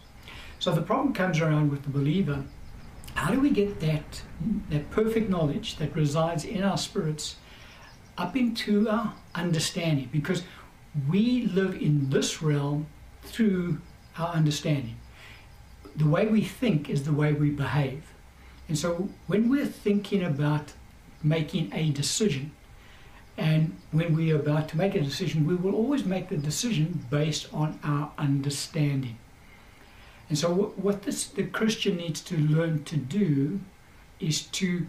So 0.58 0.74
the 0.74 0.82
problem 0.82 1.14
comes 1.14 1.40
around 1.40 1.70
with 1.70 1.82
the 1.82 1.90
believer. 1.90 2.44
How 3.14 3.30
do 3.30 3.40
we 3.40 3.50
get 3.50 3.80
that 3.80 4.22
that 4.68 4.90
perfect 4.90 5.28
knowledge 5.28 5.76
that 5.76 5.94
resides 5.96 6.44
in 6.44 6.62
our 6.62 6.78
spirits 6.78 7.36
up 8.16 8.36
into 8.36 8.88
our 8.88 9.14
understanding? 9.34 10.08
Because 10.12 10.42
we 11.08 11.42
live 11.46 11.74
in 11.74 12.10
this 12.10 12.42
realm 12.42 12.86
through 13.22 13.80
our 14.18 14.28
understanding. 14.28 14.96
The 15.96 16.06
way 16.06 16.26
we 16.26 16.42
think 16.42 16.88
is 16.88 17.04
the 17.04 17.12
way 17.12 17.32
we 17.32 17.50
behave. 17.50 18.02
And 18.68 18.78
so 18.78 19.08
when 19.26 19.48
we're 19.48 19.66
thinking 19.66 20.22
about 20.22 20.74
making 21.22 21.72
a 21.72 21.90
decision, 21.90 22.52
and 23.40 23.74
when 23.90 24.14
we 24.14 24.30
are 24.32 24.36
about 24.36 24.68
to 24.68 24.76
make 24.76 24.94
a 24.94 25.00
decision, 25.00 25.46
we 25.46 25.54
will 25.54 25.74
always 25.74 26.04
make 26.04 26.28
the 26.28 26.36
decision 26.36 27.06
based 27.08 27.48
on 27.54 27.80
our 27.82 28.12
understanding. 28.18 29.16
And 30.28 30.36
so, 30.36 30.74
what 30.76 31.02
this, 31.02 31.24
the 31.24 31.44
Christian 31.44 31.96
needs 31.96 32.20
to 32.20 32.36
learn 32.36 32.84
to 32.84 32.98
do 32.98 33.60
is 34.20 34.42
to 34.42 34.86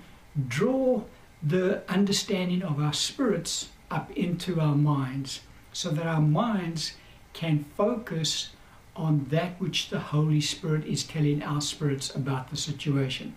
draw 0.49 1.03
the 1.41 1.89
understanding 1.89 2.61
of 2.61 2.77
our 2.81 2.91
spirits 2.91 3.69
up 3.89 4.11
into 4.17 4.59
our 4.59 4.75
minds 4.75 5.39
so 5.71 5.89
that 5.89 6.05
our 6.05 6.21
minds 6.21 6.95
can 7.31 7.63
focus 7.77 8.49
on 8.97 9.27
that 9.29 9.61
which 9.61 9.89
the 9.89 9.99
Holy 9.99 10.41
Spirit 10.41 10.85
is 10.85 11.05
telling 11.05 11.41
our 11.41 11.61
spirits 11.61 12.13
about 12.13 12.49
the 12.49 12.57
situation. 12.57 13.33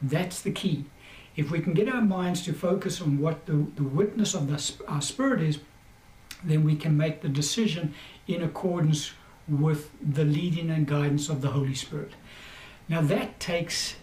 That's 0.00 0.40
the 0.40 0.52
key. 0.52 0.86
If 1.38 1.52
we 1.52 1.60
can 1.60 1.72
get 1.72 1.88
our 1.88 2.02
minds 2.02 2.42
to 2.46 2.52
focus 2.52 3.00
on 3.00 3.20
what 3.20 3.46
the, 3.46 3.64
the 3.76 3.84
witness 3.84 4.34
of 4.34 4.48
the, 4.48 4.84
our 4.88 5.00
spirit 5.00 5.40
is, 5.40 5.60
then 6.42 6.64
we 6.64 6.74
can 6.74 6.96
make 6.96 7.22
the 7.22 7.28
decision 7.28 7.94
in 8.26 8.42
accordance 8.42 9.12
with 9.46 9.88
the 10.02 10.24
leading 10.24 10.68
and 10.68 10.84
guidance 10.84 11.28
of 11.28 11.40
the 11.40 11.50
Holy 11.50 11.76
Spirit. 11.76 12.10
Now 12.88 13.02
that 13.02 13.38
takes 13.38 13.94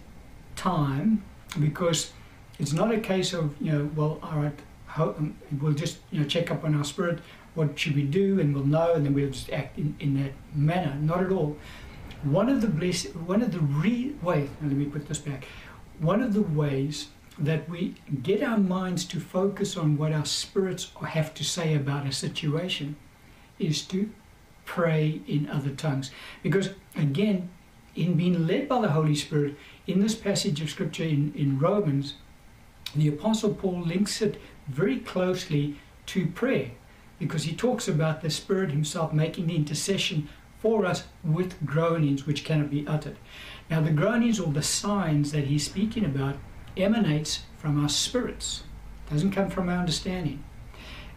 time 0.56 1.26
because 1.60 2.14
it's 2.58 2.72
not 2.72 2.94
a 2.94 3.02
case 3.02 3.34
of, 3.34 3.54
you 3.62 3.74
know, 3.74 3.92
well, 3.98 4.18
all 4.24 4.40
right, 4.40 4.60
um, 4.96 5.36
we'll 5.60 5.74
just, 5.74 5.98
you 6.12 6.22
know, 6.22 6.26
check 6.26 6.50
up 6.52 6.64
on 6.64 6.74
our 6.74 6.86
spirit 6.86 7.20
what 7.54 7.78
should 7.78 7.98
we 7.98 8.04
do, 8.04 8.40
and 8.40 8.56
we'll 8.56 8.66
know, 8.66 8.94
and 8.94 9.06
then 9.06 9.14
we'll 9.14 9.30
just 9.30 9.52
act 9.52 9.78
in, 9.78 9.94
in 10.00 10.24
that 10.24 10.32
manner. 10.54 10.96
Not 11.02 11.22
at 11.22 11.32
all. 11.34 11.58
One 12.24 12.48
of 12.48 12.62
the 12.62 12.68
bless, 12.68 13.04
one 13.14 13.42
of 13.42 13.52
the 13.52 13.60
re, 13.60 14.16
wait, 14.22 14.50
let 14.62 14.72
me 14.72 14.86
put 14.86 15.10
this 15.10 15.20
back. 15.20 15.46
One 16.00 16.22
of 16.22 16.34
the 16.34 16.42
ways 16.42 17.10
that 17.38 17.70
we 17.70 17.96
get 18.24 18.42
our 18.42 18.58
minds 18.58 19.06
to 19.06 19.20
focus 19.20 19.76
on 19.76 19.98
what 19.98 20.14
our 20.14 20.26
spirits 20.26 20.92
have 21.08 21.34
to 21.34 21.44
say 21.44 21.74
about 21.76 22.06
a 22.06 22.12
situation 22.12 22.96
is 23.60 23.82
to 23.84 24.10
pray 24.66 25.22
in 25.28 25.50
other 25.50 25.72
tongues. 25.72 26.12
Because 26.42 26.70
again, 26.96 27.50
in 27.96 28.16
being 28.16 28.48
led 28.48 28.68
by 28.68 28.82
the 28.82 28.92
Holy 28.92 29.16
Spirit, 29.16 29.56
in 29.88 30.00
this 30.00 30.16
passage 30.16 30.62
of 30.62 30.70
scripture 30.70 31.04
in, 31.04 31.34
in 31.36 31.60
Romans, 31.60 32.16
the 32.96 33.08
Apostle 33.08 33.54
Paul 33.54 33.82
links 33.82 34.22
it 34.22 34.40
very 34.68 35.00
closely 35.00 35.78
to 36.08 36.28
prayer 36.28 36.72
because 37.20 37.44
he 37.44 37.56
talks 37.56 37.88
about 37.88 38.22
the 38.22 38.30
Spirit 38.30 38.72
Himself 38.72 39.14
making 39.14 39.48
the 39.48 39.56
intercession 39.56 40.30
for 40.60 40.86
us 40.86 41.04
with 41.24 41.66
groanings 41.66 42.26
which 42.26 42.44
cannot 42.44 42.70
be 42.70 42.88
uttered. 42.88 43.18
Now, 43.70 43.82
the 43.82 43.92
groanings 43.92 44.40
or 44.40 44.52
the 44.52 44.64
signs 44.64 45.32
that 45.32 45.46
he's 45.46 45.66
speaking 45.66 46.06
about 46.06 46.38
emanates 46.78 47.44
from 47.58 47.82
our 47.82 47.90
spirits, 47.90 48.64
it 49.08 49.14
doesn't 49.14 49.32
come 49.32 49.50
from 49.50 49.70
our 49.70 49.78
understanding. 49.78 50.44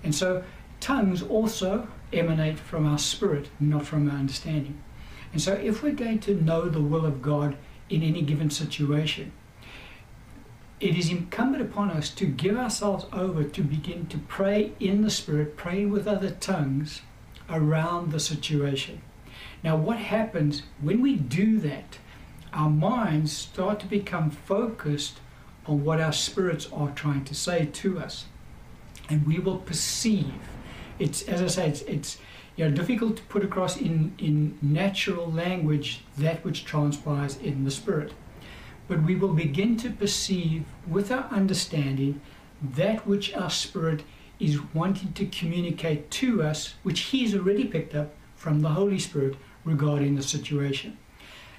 And 0.03 0.15
so, 0.15 0.45
tongues 0.81 1.23
also 1.23 1.88
emanate 2.12 2.59
from 2.59 2.87
our 2.87 2.99
spirit, 2.99 3.49
not 3.59 3.85
from 3.85 4.09
our 4.09 4.17
understanding. 4.17 4.81
And 5.33 5.43
so, 5.43 5.55
if 5.55 5.83
we're 5.83 5.93
going 5.93 6.21
to 6.21 6.35
know 6.35 6.69
the 6.69 6.83
will 6.83 7.05
of 7.05 7.23
God 7.23 7.57
in 7.91 8.03
any 8.03 8.23
given 8.23 8.50
situation, 8.50 9.33
it 10.81 10.97
is 10.97 11.11
incumbent 11.11 11.62
upon 11.62 11.91
us 11.91 12.09
to 12.11 12.27
give 12.27 12.57
ourselves 12.57 13.07
over 13.12 13.43
to 13.43 13.62
begin 13.62 14.07
to 14.07 14.19
pray 14.19 14.73
in 14.79 15.03
the 15.03 15.11
Spirit, 15.11 15.57
pray 15.57 15.85
with 15.85 16.07
other 16.07 16.31
tongues 16.31 17.03
around 17.50 18.12
the 18.12 18.21
situation. 18.21 19.03
Now, 19.65 19.77
what 19.77 19.99
happens 19.99 20.62
when 20.81 21.03
we 21.03 21.17
do 21.17 21.59
that? 21.61 21.99
Our 22.53 22.71
minds 22.71 23.33
start 23.33 23.81
to 23.81 23.87
become 23.87 24.31
focused 24.31 25.19
on 25.69 25.85
what 25.85 26.01
our 26.01 26.13
spirits 26.13 26.69
are 26.73 26.91
trying 26.91 27.25
to 27.27 27.35
say 27.35 27.67
to 27.67 27.99
us, 28.01 28.25
and 29.09 29.27
we 29.27 29.39
will 29.39 29.59
perceive. 29.59 30.35
It's 30.99 31.23
as 31.23 31.41
I 31.41 31.47
say, 31.47 31.69
it's, 31.69 31.83
it's 31.83 32.19
you 32.57 32.69
know, 32.69 32.75
difficult 32.75 33.19
to 33.19 33.23
put 33.25 33.45
across 33.45 33.77
in, 33.77 34.15
in 34.19 34.59
natural 34.61 35.31
language 35.31 36.01
that 36.17 36.45
which 36.45 36.65
transpires 36.65 37.37
in 37.37 37.65
the 37.65 37.71
spirit 37.71 38.13
but 38.89 39.03
we 39.03 39.15
will 39.15 39.35
begin 39.35 39.77
to 39.77 39.91
perceive 39.91 40.65
with 40.87 41.13
our 41.13 41.25
understanding 41.31 42.21
that 42.61 43.07
which 43.07 43.35
our 43.35 43.51
spirit 43.51 44.03
is 44.41 44.59
wanting 44.75 45.13
to 45.13 45.27
communicate 45.27 46.11
to 46.11 46.43
us, 46.43 46.75
which 46.83 47.01
He's 47.01 47.35
already 47.35 47.67
picked 47.67 47.95
up 47.95 48.15
from 48.35 48.61
the 48.61 48.71
Holy 48.71 48.99
Spirit 48.99 49.37
regarding 49.65 50.15
the 50.15 50.23
situation. 50.23 50.97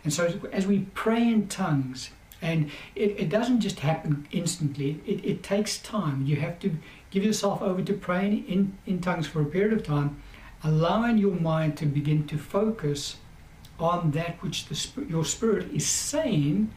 And 0.04 0.12
so, 0.12 0.40
as 0.52 0.66
we 0.66 0.88
pray 0.96 1.22
in 1.22 1.48
tongues, 1.48 2.10
And 2.42 2.72
it, 2.96 3.20
it 3.20 3.30
doesn't 3.30 3.62
just 3.62 3.80
happen 3.80 4.28
instantly, 4.32 5.02
it, 5.06 5.24
it 5.26 5.44
takes 5.44 5.78
time. 5.80 6.26
You 6.26 6.38
have 6.38 6.60
to 6.60 6.76
give 7.12 7.24
yourself 7.24 7.62
over 7.62 7.82
to 7.82 7.94
praying 7.94 8.48
in, 8.48 8.78
in 8.86 9.02
tongues 9.02 9.28
for 9.28 9.42
a 9.42 9.46
period 9.46 9.74
of 9.74 9.84
time, 9.84 10.22
allowing 10.64 11.18
your 11.18 11.36
mind 11.36 11.78
to 11.78 11.86
begin 11.86 12.28
to 12.28 12.38
focus 12.38 13.18
on 13.80 14.12
that 14.12 14.42
which 14.42 14.66
the, 14.68 15.06
your 15.06 15.26
spirit 15.26 15.72
is 15.74 15.88
saying 15.88 16.72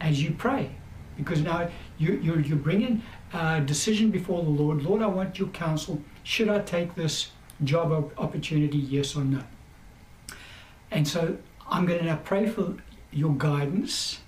as 0.00 0.22
you 0.22 0.32
pray. 0.32 0.70
Because 1.16 1.40
now 1.40 1.68
you, 1.98 2.14
you're, 2.14 2.40
you're 2.40 2.56
bringing 2.56 3.02
a 3.32 3.60
decision 3.60 4.10
before 4.10 4.42
the 4.42 4.50
Lord. 4.50 4.82
Lord, 4.82 5.02
I 5.02 5.06
want 5.06 5.38
your 5.38 5.48
counsel. 5.48 6.02
Should 6.24 6.48
I 6.48 6.60
take 6.60 6.94
this 6.94 7.30
job 7.62 8.12
opportunity, 8.18 8.78
yes 8.78 9.14
or 9.14 9.24
no? 9.24 9.42
And 10.90 11.06
so 11.06 11.38
I'm 11.68 11.86
going 11.86 12.00
to 12.00 12.04
now 12.04 12.20
pray 12.24 12.48
for 12.48 12.76
your 13.12 13.32
guidance 13.32 14.18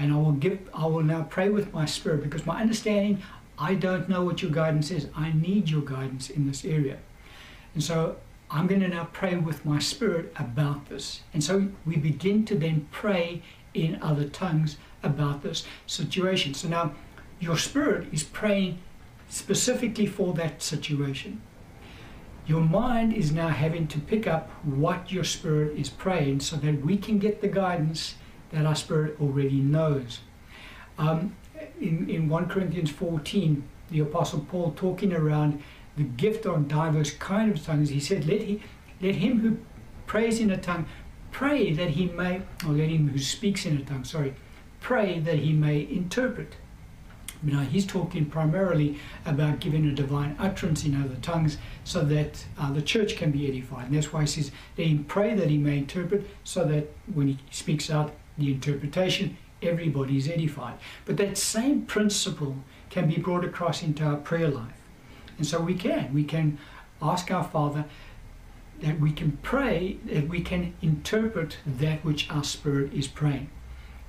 and 0.00 0.12
I 0.12 0.16
will 0.16 0.32
give 0.32 0.58
I 0.72 0.86
will 0.86 1.02
now 1.02 1.22
pray 1.22 1.50
with 1.50 1.72
my 1.72 1.84
spirit 1.84 2.22
because 2.22 2.46
my 2.46 2.60
understanding 2.60 3.22
I 3.58 3.74
don't 3.74 4.08
know 4.08 4.24
what 4.24 4.40
your 4.40 4.50
guidance 4.50 4.90
is. 4.90 5.08
I 5.14 5.32
need 5.32 5.68
your 5.68 5.82
guidance 5.82 6.30
in 6.30 6.46
this 6.46 6.64
area. 6.64 6.96
And 7.74 7.84
so 7.84 8.16
I'm 8.50 8.66
going 8.66 8.80
to 8.80 8.88
now 8.88 9.08
pray 9.12 9.36
with 9.36 9.66
my 9.66 9.78
spirit 9.78 10.32
about 10.36 10.88
this. 10.88 11.20
And 11.34 11.44
so 11.44 11.68
we 11.84 11.96
begin 11.96 12.46
to 12.46 12.54
then 12.54 12.88
pray 12.90 13.42
in 13.74 14.00
other 14.00 14.26
tongues 14.26 14.78
about 15.02 15.42
this 15.42 15.66
situation. 15.86 16.54
So 16.54 16.68
now 16.68 16.94
your 17.38 17.58
spirit 17.58 18.08
is 18.12 18.22
praying 18.22 18.78
specifically 19.28 20.06
for 20.06 20.32
that 20.34 20.62
situation. 20.62 21.42
Your 22.46 22.62
mind 22.62 23.12
is 23.12 23.30
now 23.30 23.48
having 23.48 23.86
to 23.88 24.00
pick 24.00 24.26
up 24.26 24.48
what 24.64 25.12
your 25.12 25.24
spirit 25.24 25.78
is 25.78 25.90
praying 25.90 26.40
so 26.40 26.56
that 26.56 26.80
we 26.80 26.96
can 26.96 27.18
get 27.18 27.42
the 27.42 27.48
guidance 27.48 28.14
that 28.52 28.66
our 28.66 28.74
spirit 28.74 29.16
already 29.20 29.60
knows. 29.60 30.20
Um, 30.98 31.36
in, 31.80 32.08
in 32.08 32.28
1 32.28 32.48
Corinthians 32.48 32.90
14, 32.90 33.62
the 33.90 34.00
Apostle 34.00 34.40
Paul 34.40 34.72
talking 34.76 35.12
around 35.12 35.62
the 35.96 36.04
gift 36.04 36.46
on 36.46 36.68
diverse 36.68 37.12
kind 37.12 37.50
of 37.50 37.64
tongues, 37.64 37.90
he 37.90 38.00
said, 38.00 38.26
let, 38.26 38.42
he, 38.42 38.62
let 39.00 39.16
him 39.16 39.40
who 39.40 39.58
prays 40.06 40.40
in 40.40 40.50
a 40.50 40.56
tongue 40.56 40.86
pray 41.30 41.72
that 41.72 41.90
he 41.90 42.06
may, 42.06 42.42
or 42.66 42.72
let 42.72 42.88
him 42.88 43.08
who 43.08 43.18
speaks 43.18 43.64
in 43.64 43.76
a 43.76 43.84
tongue, 43.84 44.04
sorry, 44.04 44.34
pray 44.80 45.18
that 45.20 45.38
he 45.38 45.52
may 45.52 45.80
interpret. 45.80 46.56
Now 47.42 47.60
he's 47.60 47.86
talking 47.86 48.26
primarily 48.26 48.98
about 49.24 49.60
giving 49.60 49.86
a 49.86 49.92
divine 49.92 50.36
utterance 50.38 50.84
in 50.84 51.02
other 51.02 51.16
tongues 51.22 51.56
so 51.84 52.02
that 52.04 52.44
uh, 52.58 52.70
the 52.72 52.82
church 52.82 53.16
can 53.16 53.30
be 53.30 53.48
edified. 53.48 53.86
And 53.86 53.96
that's 53.96 54.12
why 54.12 54.22
he 54.22 54.26
says, 54.26 54.50
let 54.76 54.88
him 54.88 55.04
pray 55.04 55.34
that 55.34 55.48
he 55.48 55.56
may 55.56 55.78
interpret 55.78 56.28
so 56.44 56.64
that 56.66 56.88
when 57.14 57.28
he 57.28 57.38
speaks 57.50 57.90
out 57.90 58.14
the 58.40 58.52
interpretation, 58.52 59.36
everybody 59.62 60.16
is 60.16 60.28
edified. 60.28 60.78
But 61.04 61.16
that 61.18 61.38
same 61.38 61.82
principle 61.82 62.56
can 62.88 63.08
be 63.08 63.16
brought 63.16 63.44
across 63.44 63.82
into 63.82 64.04
our 64.04 64.16
prayer 64.16 64.48
life. 64.48 64.74
And 65.38 65.46
so 65.46 65.60
we 65.60 65.74
can. 65.74 66.12
We 66.12 66.24
can 66.24 66.58
ask 67.00 67.30
our 67.30 67.44
Father 67.44 67.84
that 68.80 68.98
we 68.98 69.12
can 69.12 69.38
pray, 69.42 69.98
that 70.06 70.28
we 70.28 70.40
can 70.40 70.74
interpret 70.82 71.58
that 71.66 72.04
which 72.04 72.30
our 72.30 72.44
spirit 72.44 72.92
is 72.92 73.06
praying. 73.06 73.50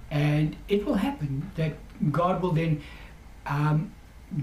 And 0.09 0.55
it 0.67 0.85
will 0.85 0.95
happen 0.95 1.51
that 1.55 1.73
God 2.11 2.41
will 2.41 2.51
then 2.51 2.81
um, 3.45 3.93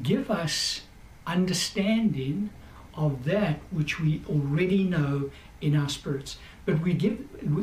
give 0.03 0.31
us 0.31 0.83
understanding 1.27 2.51
of 2.95 3.25
that 3.25 3.61
which 3.71 4.01
we 4.01 4.23
already 4.29 4.83
know 4.83 5.31
in 5.61 5.77
our 5.77 5.89
spirits. 5.89 6.39
But 6.65 6.81
we 6.81 6.95
give 6.95 7.19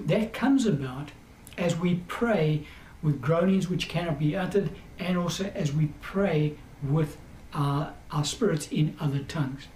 that 0.07 0.33
comes 0.33 0.65
about 0.65 1.11
as 1.57 1.75
we 1.75 1.95
pray 2.07 2.65
with 3.01 3.21
groanings 3.21 3.69
which 3.69 3.87
cannot 3.87 4.19
be 4.19 4.35
uttered, 4.35 4.69
and 4.99 5.17
also 5.17 5.51
as 5.55 5.71
we 5.73 5.87
pray 6.01 6.55
with 6.81 7.17
our, 7.53 7.93
our 8.11 8.23
spirits 8.23 8.67
in 8.67 8.95
other 8.99 9.19
tongues. 9.19 9.67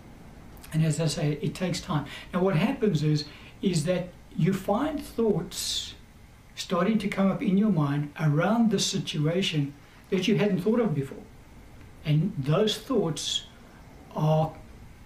And 0.74 0.86
as 0.86 1.00
I 1.00 1.08
say, 1.08 1.40
it 1.42 1.56
takes 1.56 1.82
time. 1.82 2.06
Now, 2.34 2.42
what 2.42 2.56
happens 2.56 3.04
is, 3.04 3.26
is 3.62 3.86
that 3.86 4.10
you 4.36 4.54
find 4.54 5.02
thoughts 5.02 5.96
starting 6.56 6.98
to 7.00 7.08
come 7.08 7.32
up 7.32 7.42
in 7.42 7.58
your 7.58 7.72
mind 7.72 8.12
around 8.20 8.70
the 8.70 8.80
situation 8.80 9.74
that 10.10 10.28
you 10.28 10.38
hadn't 10.38 10.62
thought 10.62 10.80
of 10.80 10.94
before. 10.94 11.24
And 12.06 12.34
those 12.38 12.78
thoughts 12.78 13.46
are 14.16 14.54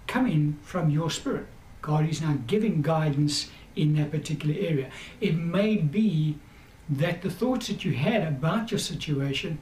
coming 0.08 0.58
from 0.62 0.90
your 0.90 1.10
spirit. 1.10 1.48
God 1.82 2.08
is 2.10 2.22
now 2.22 2.38
giving 2.48 2.82
guidance 2.82 3.50
in 3.76 3.96
that 3.96 4.12
particular 4.12 4.56
area. 4.58 4.90
It 5.20 5.36
may 5.36 5.76
be 5.78 6.38
that 6.90 7.22
the 7.22 7.30
thoughts 7.30 7.68
that 7.68 7.86
you 7.86 7.94
had 7.94 8.28
about 8.28 8.72
your 8.72 8.80
situation 8.80 9.60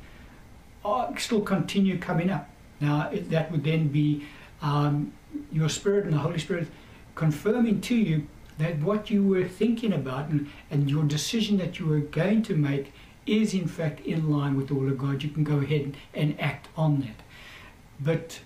are, 0.84 1.18
still 1.20 1.42
continue 1.42 1.98
coming 1.98 2.30
up. 2.30 2.50
Now, 2.80 3.10
it, 3.10 3.30
that 3.30 3.52
would 3.52 3.64
then 3.64 3.90
be 3.90 4.26
um, 4.62 5.14
your 5.52 5.70
spirit 5.70 6.06
and 6.06 6.14
the 6.14 6.20
Holy 6.20 6.40
Spirit 6.40 6.68
confirming 7.16 7.82
to 7.82 7.96
you 7.96 8.28
that 8.58 8.80
what 8.80 9.10
you 9.10 9.24
were 9.24 9.48
thinking 9.48 9.94
about 9.94 10.30
and, 10.30 10.50
and 10.70 10.90
your 10.90 11.04
decision 11.04 11.58
that 11.58 11.80
you 11.80 11.86
were 11.86 12.00
going 12.00 12.44
to 12.44 12.56
make 12.56 12.94
is 13.26 13.54
in 13.54 13.68
fact 13.68 14.00
in 14.02 14.32
line 14.32 14.56
with 14.58 14.68
the 14.68 14.76
will 14.76 14.90
of 14.90 14.98
God. 14.98 15.24
You 15.24 15.30
can 15.30 15.44
go 15.44 15.58
ahead 15.58 15.96
and, 16.14 16.40
act 16.40 16.68
on 16.76 17.02
that. 17.02 17.22
But 18.00 18.40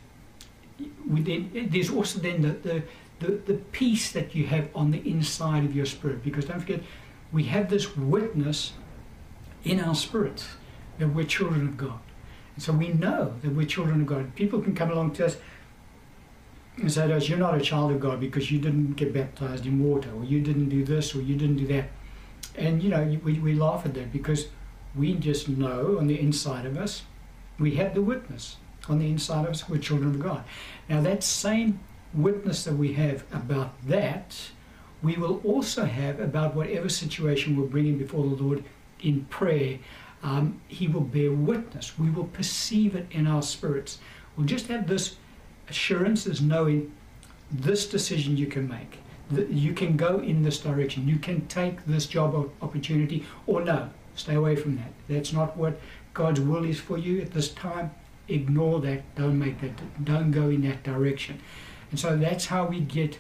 within, 1.10 1.70
there's 1.72 1.90
also 1.90 2.20
then 2.20 2.42
the, 2.42 2.50
the, 2.50 2.84
the, 3.20 3.32
the 3.38 3.54
peace 3.72 4.12
that 4.12 4.36
you 4.36 4.46
have 4.48 4.68
on 4.76 4.92
the 4.92 5.00
inside 5.10 5.64
of 5.64 5.76
your 5.76 5.86
spirit. 5.86 6.24
Because 6.24 6.46
don't 6.46 6.60
forget, 6.60 6.82
we 7.36 7.44
have 7.44 7.70
this 7.70 7.98
witness 7.98 8.72
in 9.66 9.82
our 9.82 9.94
spirits 9.94 10.48
that 11.00 11.10
we're 11.10 11.26
children 11.26 11.68
of 11.68 11.76
God. 11.76 12.00
And 12.56 12.64
so 12.64 12.72
we 12.72 12.88
know 12.88 13.34
that 13.42 13.52
we're 13.52 13.66
children 13.66 14.00
of 14.00 14.08
God. 14.08 14.34
People 14.36 14.62
can 14.62 14.74
come 14.74 14.90
along 14.90 15.12
to 15.16 15.26
us 15.26 15.36
and 16.78 16.90
say 16.90 17.10
to 17.10 17.18
us, 17.18 17.28
You're 17.28 17.38
not 17.38 17.58
a 17.58 17.60
child 17.60 17.92
of 17.92 18.00
God 18.00 18.22
because 18.22 18.52
you 18.52 18.60
didn't 18.60 18.94
get 18.94 19.14
baptized 19.14 19.66
in 19.66 19.84
water, 19.84 20.10
or 20.16 20.24
you 20.24 20.40
didn't 20.40 20.70
do 20.70 20.86
this, 20.86 21.14
or 21.14 21.22
you 21.22 21.36
didn't 21.36 21.58
do 21.58 21.68
that. 21.68 21.90
And, 22.58 22.82
you 22.82 22.88
know, 22.90 23.04
we, 23.22 23.40
we 23.40 23.54
laugh 23.54 23.86
at 23.86 23.94
that 23.96 24.14
because 24.14 24.48
we 24.96 25.14
just 25.16 25.50
know 25.50 25.98
on 26.00 26.08
the 26.08 26.18
inside 26.18 26.66
of 26.66 26.78
us, 26.78 27.04
we 27.60 27.76
have 27.76 27.94
the 27.94 28.02
witness 28.02 28.56
on 28.88 29.00
the 29.00 29.10
inside 29.10 29.44
of 29.44 29.52
us, 29.52 29.68
we're 29.68 29.78
children 29.78 30.12
of 30.12 30.20
God. 30.22 30.46
Now, 30.88 31.02
that 31.02 31.22
same 31.22 31.82
witness 32.14 32.64
that 32.64 32.76
we 32.76 32.94
have 32.94 33.26
about 33.34 33.74
that 33.86 34.52
we 35.06 35.16
will 35.16 35.40
also 35.44 35.86
have 35.86 36.20
about 36.20 36.56
whatever 36.56 36.90
situation 36.90 37.56
we're 37.56 37.68
bringing 37.68 37.98
before 37.98 38.24
the 38.24 38.44
Lord 38.44 38.64
in 39.02 39.26
prayer. 39.26 39.78
Um, 40.24 40.60
he 40.68 40.88
will 40.88 41.02
bear 41.02 41.32
witness. 41.32 42.00
We 42.00 42.10
will 42.10 42.26
perceive 42.26 42.96
it 42.96 43.06
in 43.12 43.28
our 43.28 43.44
spirits. 43.44 44.00
We'll 44.36 44.48
just 44.48 44.68
have 44.68 44.88
this 44.88 45.18
assurance 45.70 46.26
as 46.26 46.42
knowing 46.42 46.92
this 47.52 47.88
decision 47.88 48.36
you 48.36 48.48
can 48.48 48.68
make. 48.68 48.98
That 49.30 49.50
you 49.50 49.74
can 49.74 49.96
go 49.96 50.20
in 50.20 50.42
this 50.42 50.60
direction. 50.60 51.08
You 51.08 51.20
can 51.20 51.48
take 51.48 51.86
this 51.86 52.08
job 52.08 52.52
opportunity 52.62 53.26
or 53.46 53.62
no, 53.62 53.90
stay 54.16 54.34
away 54.34 54.56
from 54.56 54.76
that. 54.78 54.92
That's 55.08 55.34
not 55.34 55.56
what 55.56 55.80
God's 56.14 56.42
will 56.42 56.66
is 56.66 56.80
for 56.80 56.98
you 56.98 57.22
at 57.22 57.32
this 57.32 57.52
time. 57.52 57.92
Ignore 58.28 58.82
that. 58.82 59.16
Don't 59.16 59.38
make 59.38 59.62
that. 59.62 60.04
Don't 60.04 60.32
go 60.32 60.50
in 60.50 60.62
that 60.62 60.84
direction. 60.84 61.40
And 61.92 62.00
so 62.00 62.18
that's 62.18 62.48
how 62.48 62.66
we 62.66 62.80
get 62.80 63.20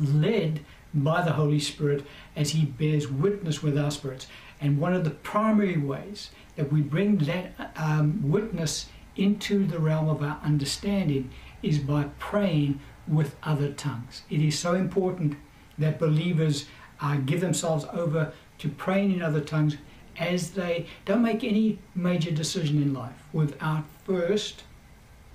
led 0.00 0.60
by 0.94 1.22
the 1.22 1.32
Holy 1.32 1.58
Spirit 1.58 2.06
as 2.36 2.50
He 2.50 2.64
bears 2.64 3.08
witness 3.08 3.62
with 3.62 3.76
our 3.76 3.90
spirits. 3.90 4.26
And 4.60 4.78
one 4.78 4.94
of 4.94 5.04
the 5.04 5.10
primary 5.10 5.76
ways 5.76 6.30
that 6.56 6.72
we 6.72 6.80
bring 6.80 7.18
that 7.18 7.72
um, 7.76 8.30
witness 8.30 8.86
into 9.16 9.66
the 9.66 9.78
realm 9.78 10.08
of 10.08 10.22
our 10.22 10.40
understanding 10.42 11.30
is 11.62 11.78
by 11.78 12.04
praying 12.18 12.80
with 13.06 13.36
other 13.42 13.72
tongues. 13.72 14.22
It 14.30 14.40
is 14.40 14.58
so 14.58 14.74
important 14.74 15.36
that 15.78 15.98
believers 15.98 16.66
uh, 17.00 17.16
give 17.16 17.40
themselves 17.40 17.84
over 17.92 18.32
to 18.58 18.68
praying 18.68 19.12
in 19.12 19.22
other 19.22 19.40
tongues 19.40 19.76
as 20.16 20.52
they 20.52 20.86
don't 21.04 21.22
make 21.22 21.42
any 21.42 21.78
major 21.94 22.30
decision 22.30 22.80
in 22.80 22.94
life 22.94 23.24
without 23.32 23.84
first 24.04 24.62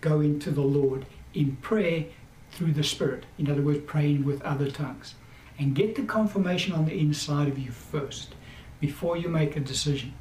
going 0.01 0.39
to 0.39 0.51
the 0.51 0.61
Lord 0.61 1.05
in 1.33 1.57
prayer 1.57 2.05
through 2.51 2.71
the 2.71 2.83
Spirit. 2.83 3.25
In 3.37 3.51
other 3.51 3.61
words, 3.61 3.81
praying 3.85 4.23
with 4.23 4.41
other 4.41 4.71
tongues 4.71 5.15
and 5.59 5.75
get 5.75 5.95
the 5.95 6.03
confirmation 6.03 6.73
on 6.73 6.85
the 6.85 6.97
inside 6.97 7.47
of 7.49 7.59
you 7.59 7.69
first 7.69 8.33
before 8.79 9.17
you 9.17 9.27
make 9.27 9.55
a 9.57 9.59
decision. 9.59 10.13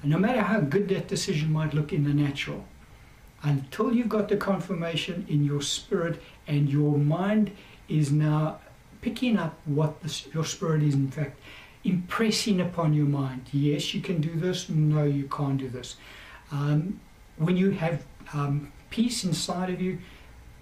And 0.00 0.10
no 0.10 0.18
matter 0.18 0.40
how 0.40 0.60
good 0.60 0.88
that 0.88 1.08
decision 1.08 1.52
might 1.52 1.74
look 1.74 1.92
in 1.92 2.04
the 2.04 2.14
natural, 2.14 2.64
until 3.42 3.92
you've 3.92 4.08
got 4.08 4.28
the 4.28 4.36
confirmation 4.36 5.26
in 5.28 5.44
your 5.44 5.60
spirit 5.60 6.22
and 6.46 6.70
your 6.70 6.96
mind 6.96 7.50
is 7.88 8.10
now 8.12 8.60
picking 9.00 9.36
up 9.36 9.58
what 9.66 10.00
the, 10.02 10.26
your 10.32 10.44
spirit 10.44 10.82
is 10.82 10.94
in 10.94 11.10
fact 11.10 11.38
impressing 11.84 12.60
upon 12.60 12.92
your 12.94 13.06
mind. 13.06 13.42
Yes, 13.52 13.94
you 13.94 14.00
can 14.00 14.20
do 14.20 14.34
this. 14.34 14.68
No, 14.68 15.04
you 15.04 15.28
can't 15.28 15.58
do 15.58 15.68
this. 15.68 15.96
Um, 16.50 17.00
when 17.36 17.56
you 17.56 17.70
have 17.70 18.04
um, 18.32 18.72
peace 18.90 19.24
inside 19.24 19.70
of 19.70 19.80
you, 19.80 19.98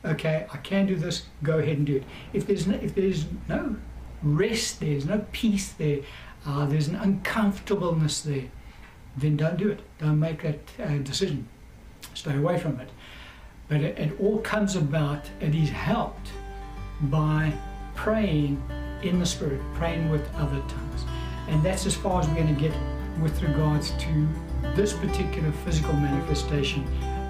okay, 0.04 0.46
I 0.52 0.56
can 0.58 0.87
do 0.87 0.96
this. 0.96 1.24
Go 1.42 1.58
ahead 1.58 1.78
and 1.78 1.87
do 1.87 1.96
it. 1.96 2.04
If 2.32 2.46
there's 2.46 2.66
no, 2.66 2.76
if 2.76 2.94
there's 2.94 3.24
no 3.48 3.76
rest 4.24 4.80
there, 4.80 4.90
there's 4.90 5.06
no 5.06 5.24
peace 5.32 5.72
there, 5.72 6.00
uh, 6.46 6.66
there's 6.66 6.88
an 6.88 6.96
uncomfortableness 6.96 8.20
there, 8.22 8.44
then 9.16 9.37
don't 9.37 9.56
do 9.56 9.70
it. 9.70 9.80
Don't 9.98 10.18
make 10.18 10.42
that 10.42 10.58
uh, 10.82 10.98
decision. 10.98 11.48
Stay 12.14 12.37
away 12.37 12.58
from 12.58 12.80
it. 12.80 12.88
But 13.68 13.80
it, 13.80 13.98
it 13.98 14.20
all 14.20 14.38
comes 14.38 14.76
about, 14.76 15.30
it 15.40 15.54
is 15.54 15.70
helped 15.70 16.28
by 17.02 17.52
praying 17.94 18.62
in 19.02 19.18
the 19.18 19.26
Spirit, 19.26 19.60
praying 19.74 20.10
with 20.10 20.22
other 20.34 20.60
tongues. 20.68 21.04
And 21.48 21.62
that's 21.62 21.87
as 21.87 21.94
far 21.94 22.20
as 22.20 22.28
we're 22.28 22.34
going 22.34 22.54
to 22.54 22.60
get 22.60 22.74
with 23.20 23.40
regards 23.42 23.92
to 23.92 24.28
this 24.74 24.92
particular 24.92 25.52
physical 25.64 25.92
manifestation 25.94 26.84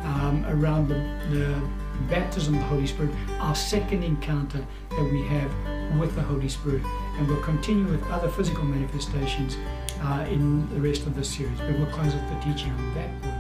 um, 0.05 0.45
around 0.49 0.89
the, 0.89 0.95
the 1.31 1.61
baptism 2.09 2.55
of 2.55 2.61
the 2.61 2.67
Holy 2.67 2.87
Spirit, 2.87 3.11
our 3.41 3.55
second 3.55 4.03
encounter 4.03 4.65
that 4.91 5.13
we 5.13 5.23
have 5.27 5.51
with 5.99 6.15
the 6.15 6.23
Holy 6.23 6.49
Spirit. 6.49 6.83
And 7.19 7.29
we'll 7.29 7.43
continue 7.43 7.87
with 7.87 8.05
other 8.11 8.29
physical 8.29 8.65
manifestations 8.65 9.57
uh, 10.01 10.27
in 10.29 10.69
the 10.75 10.81
rest 10.81 11.07
of 11.07 11.15
this 11.15 11.29
series. 11.29 11.59
But 11.59 11.79
we'll 11.79 11.91
close 11.91 12.15
with 12.15 12.29
the 12.29 12.41
teaching 12.41 12.73
on 12.73 12.95
that 12.95 13.34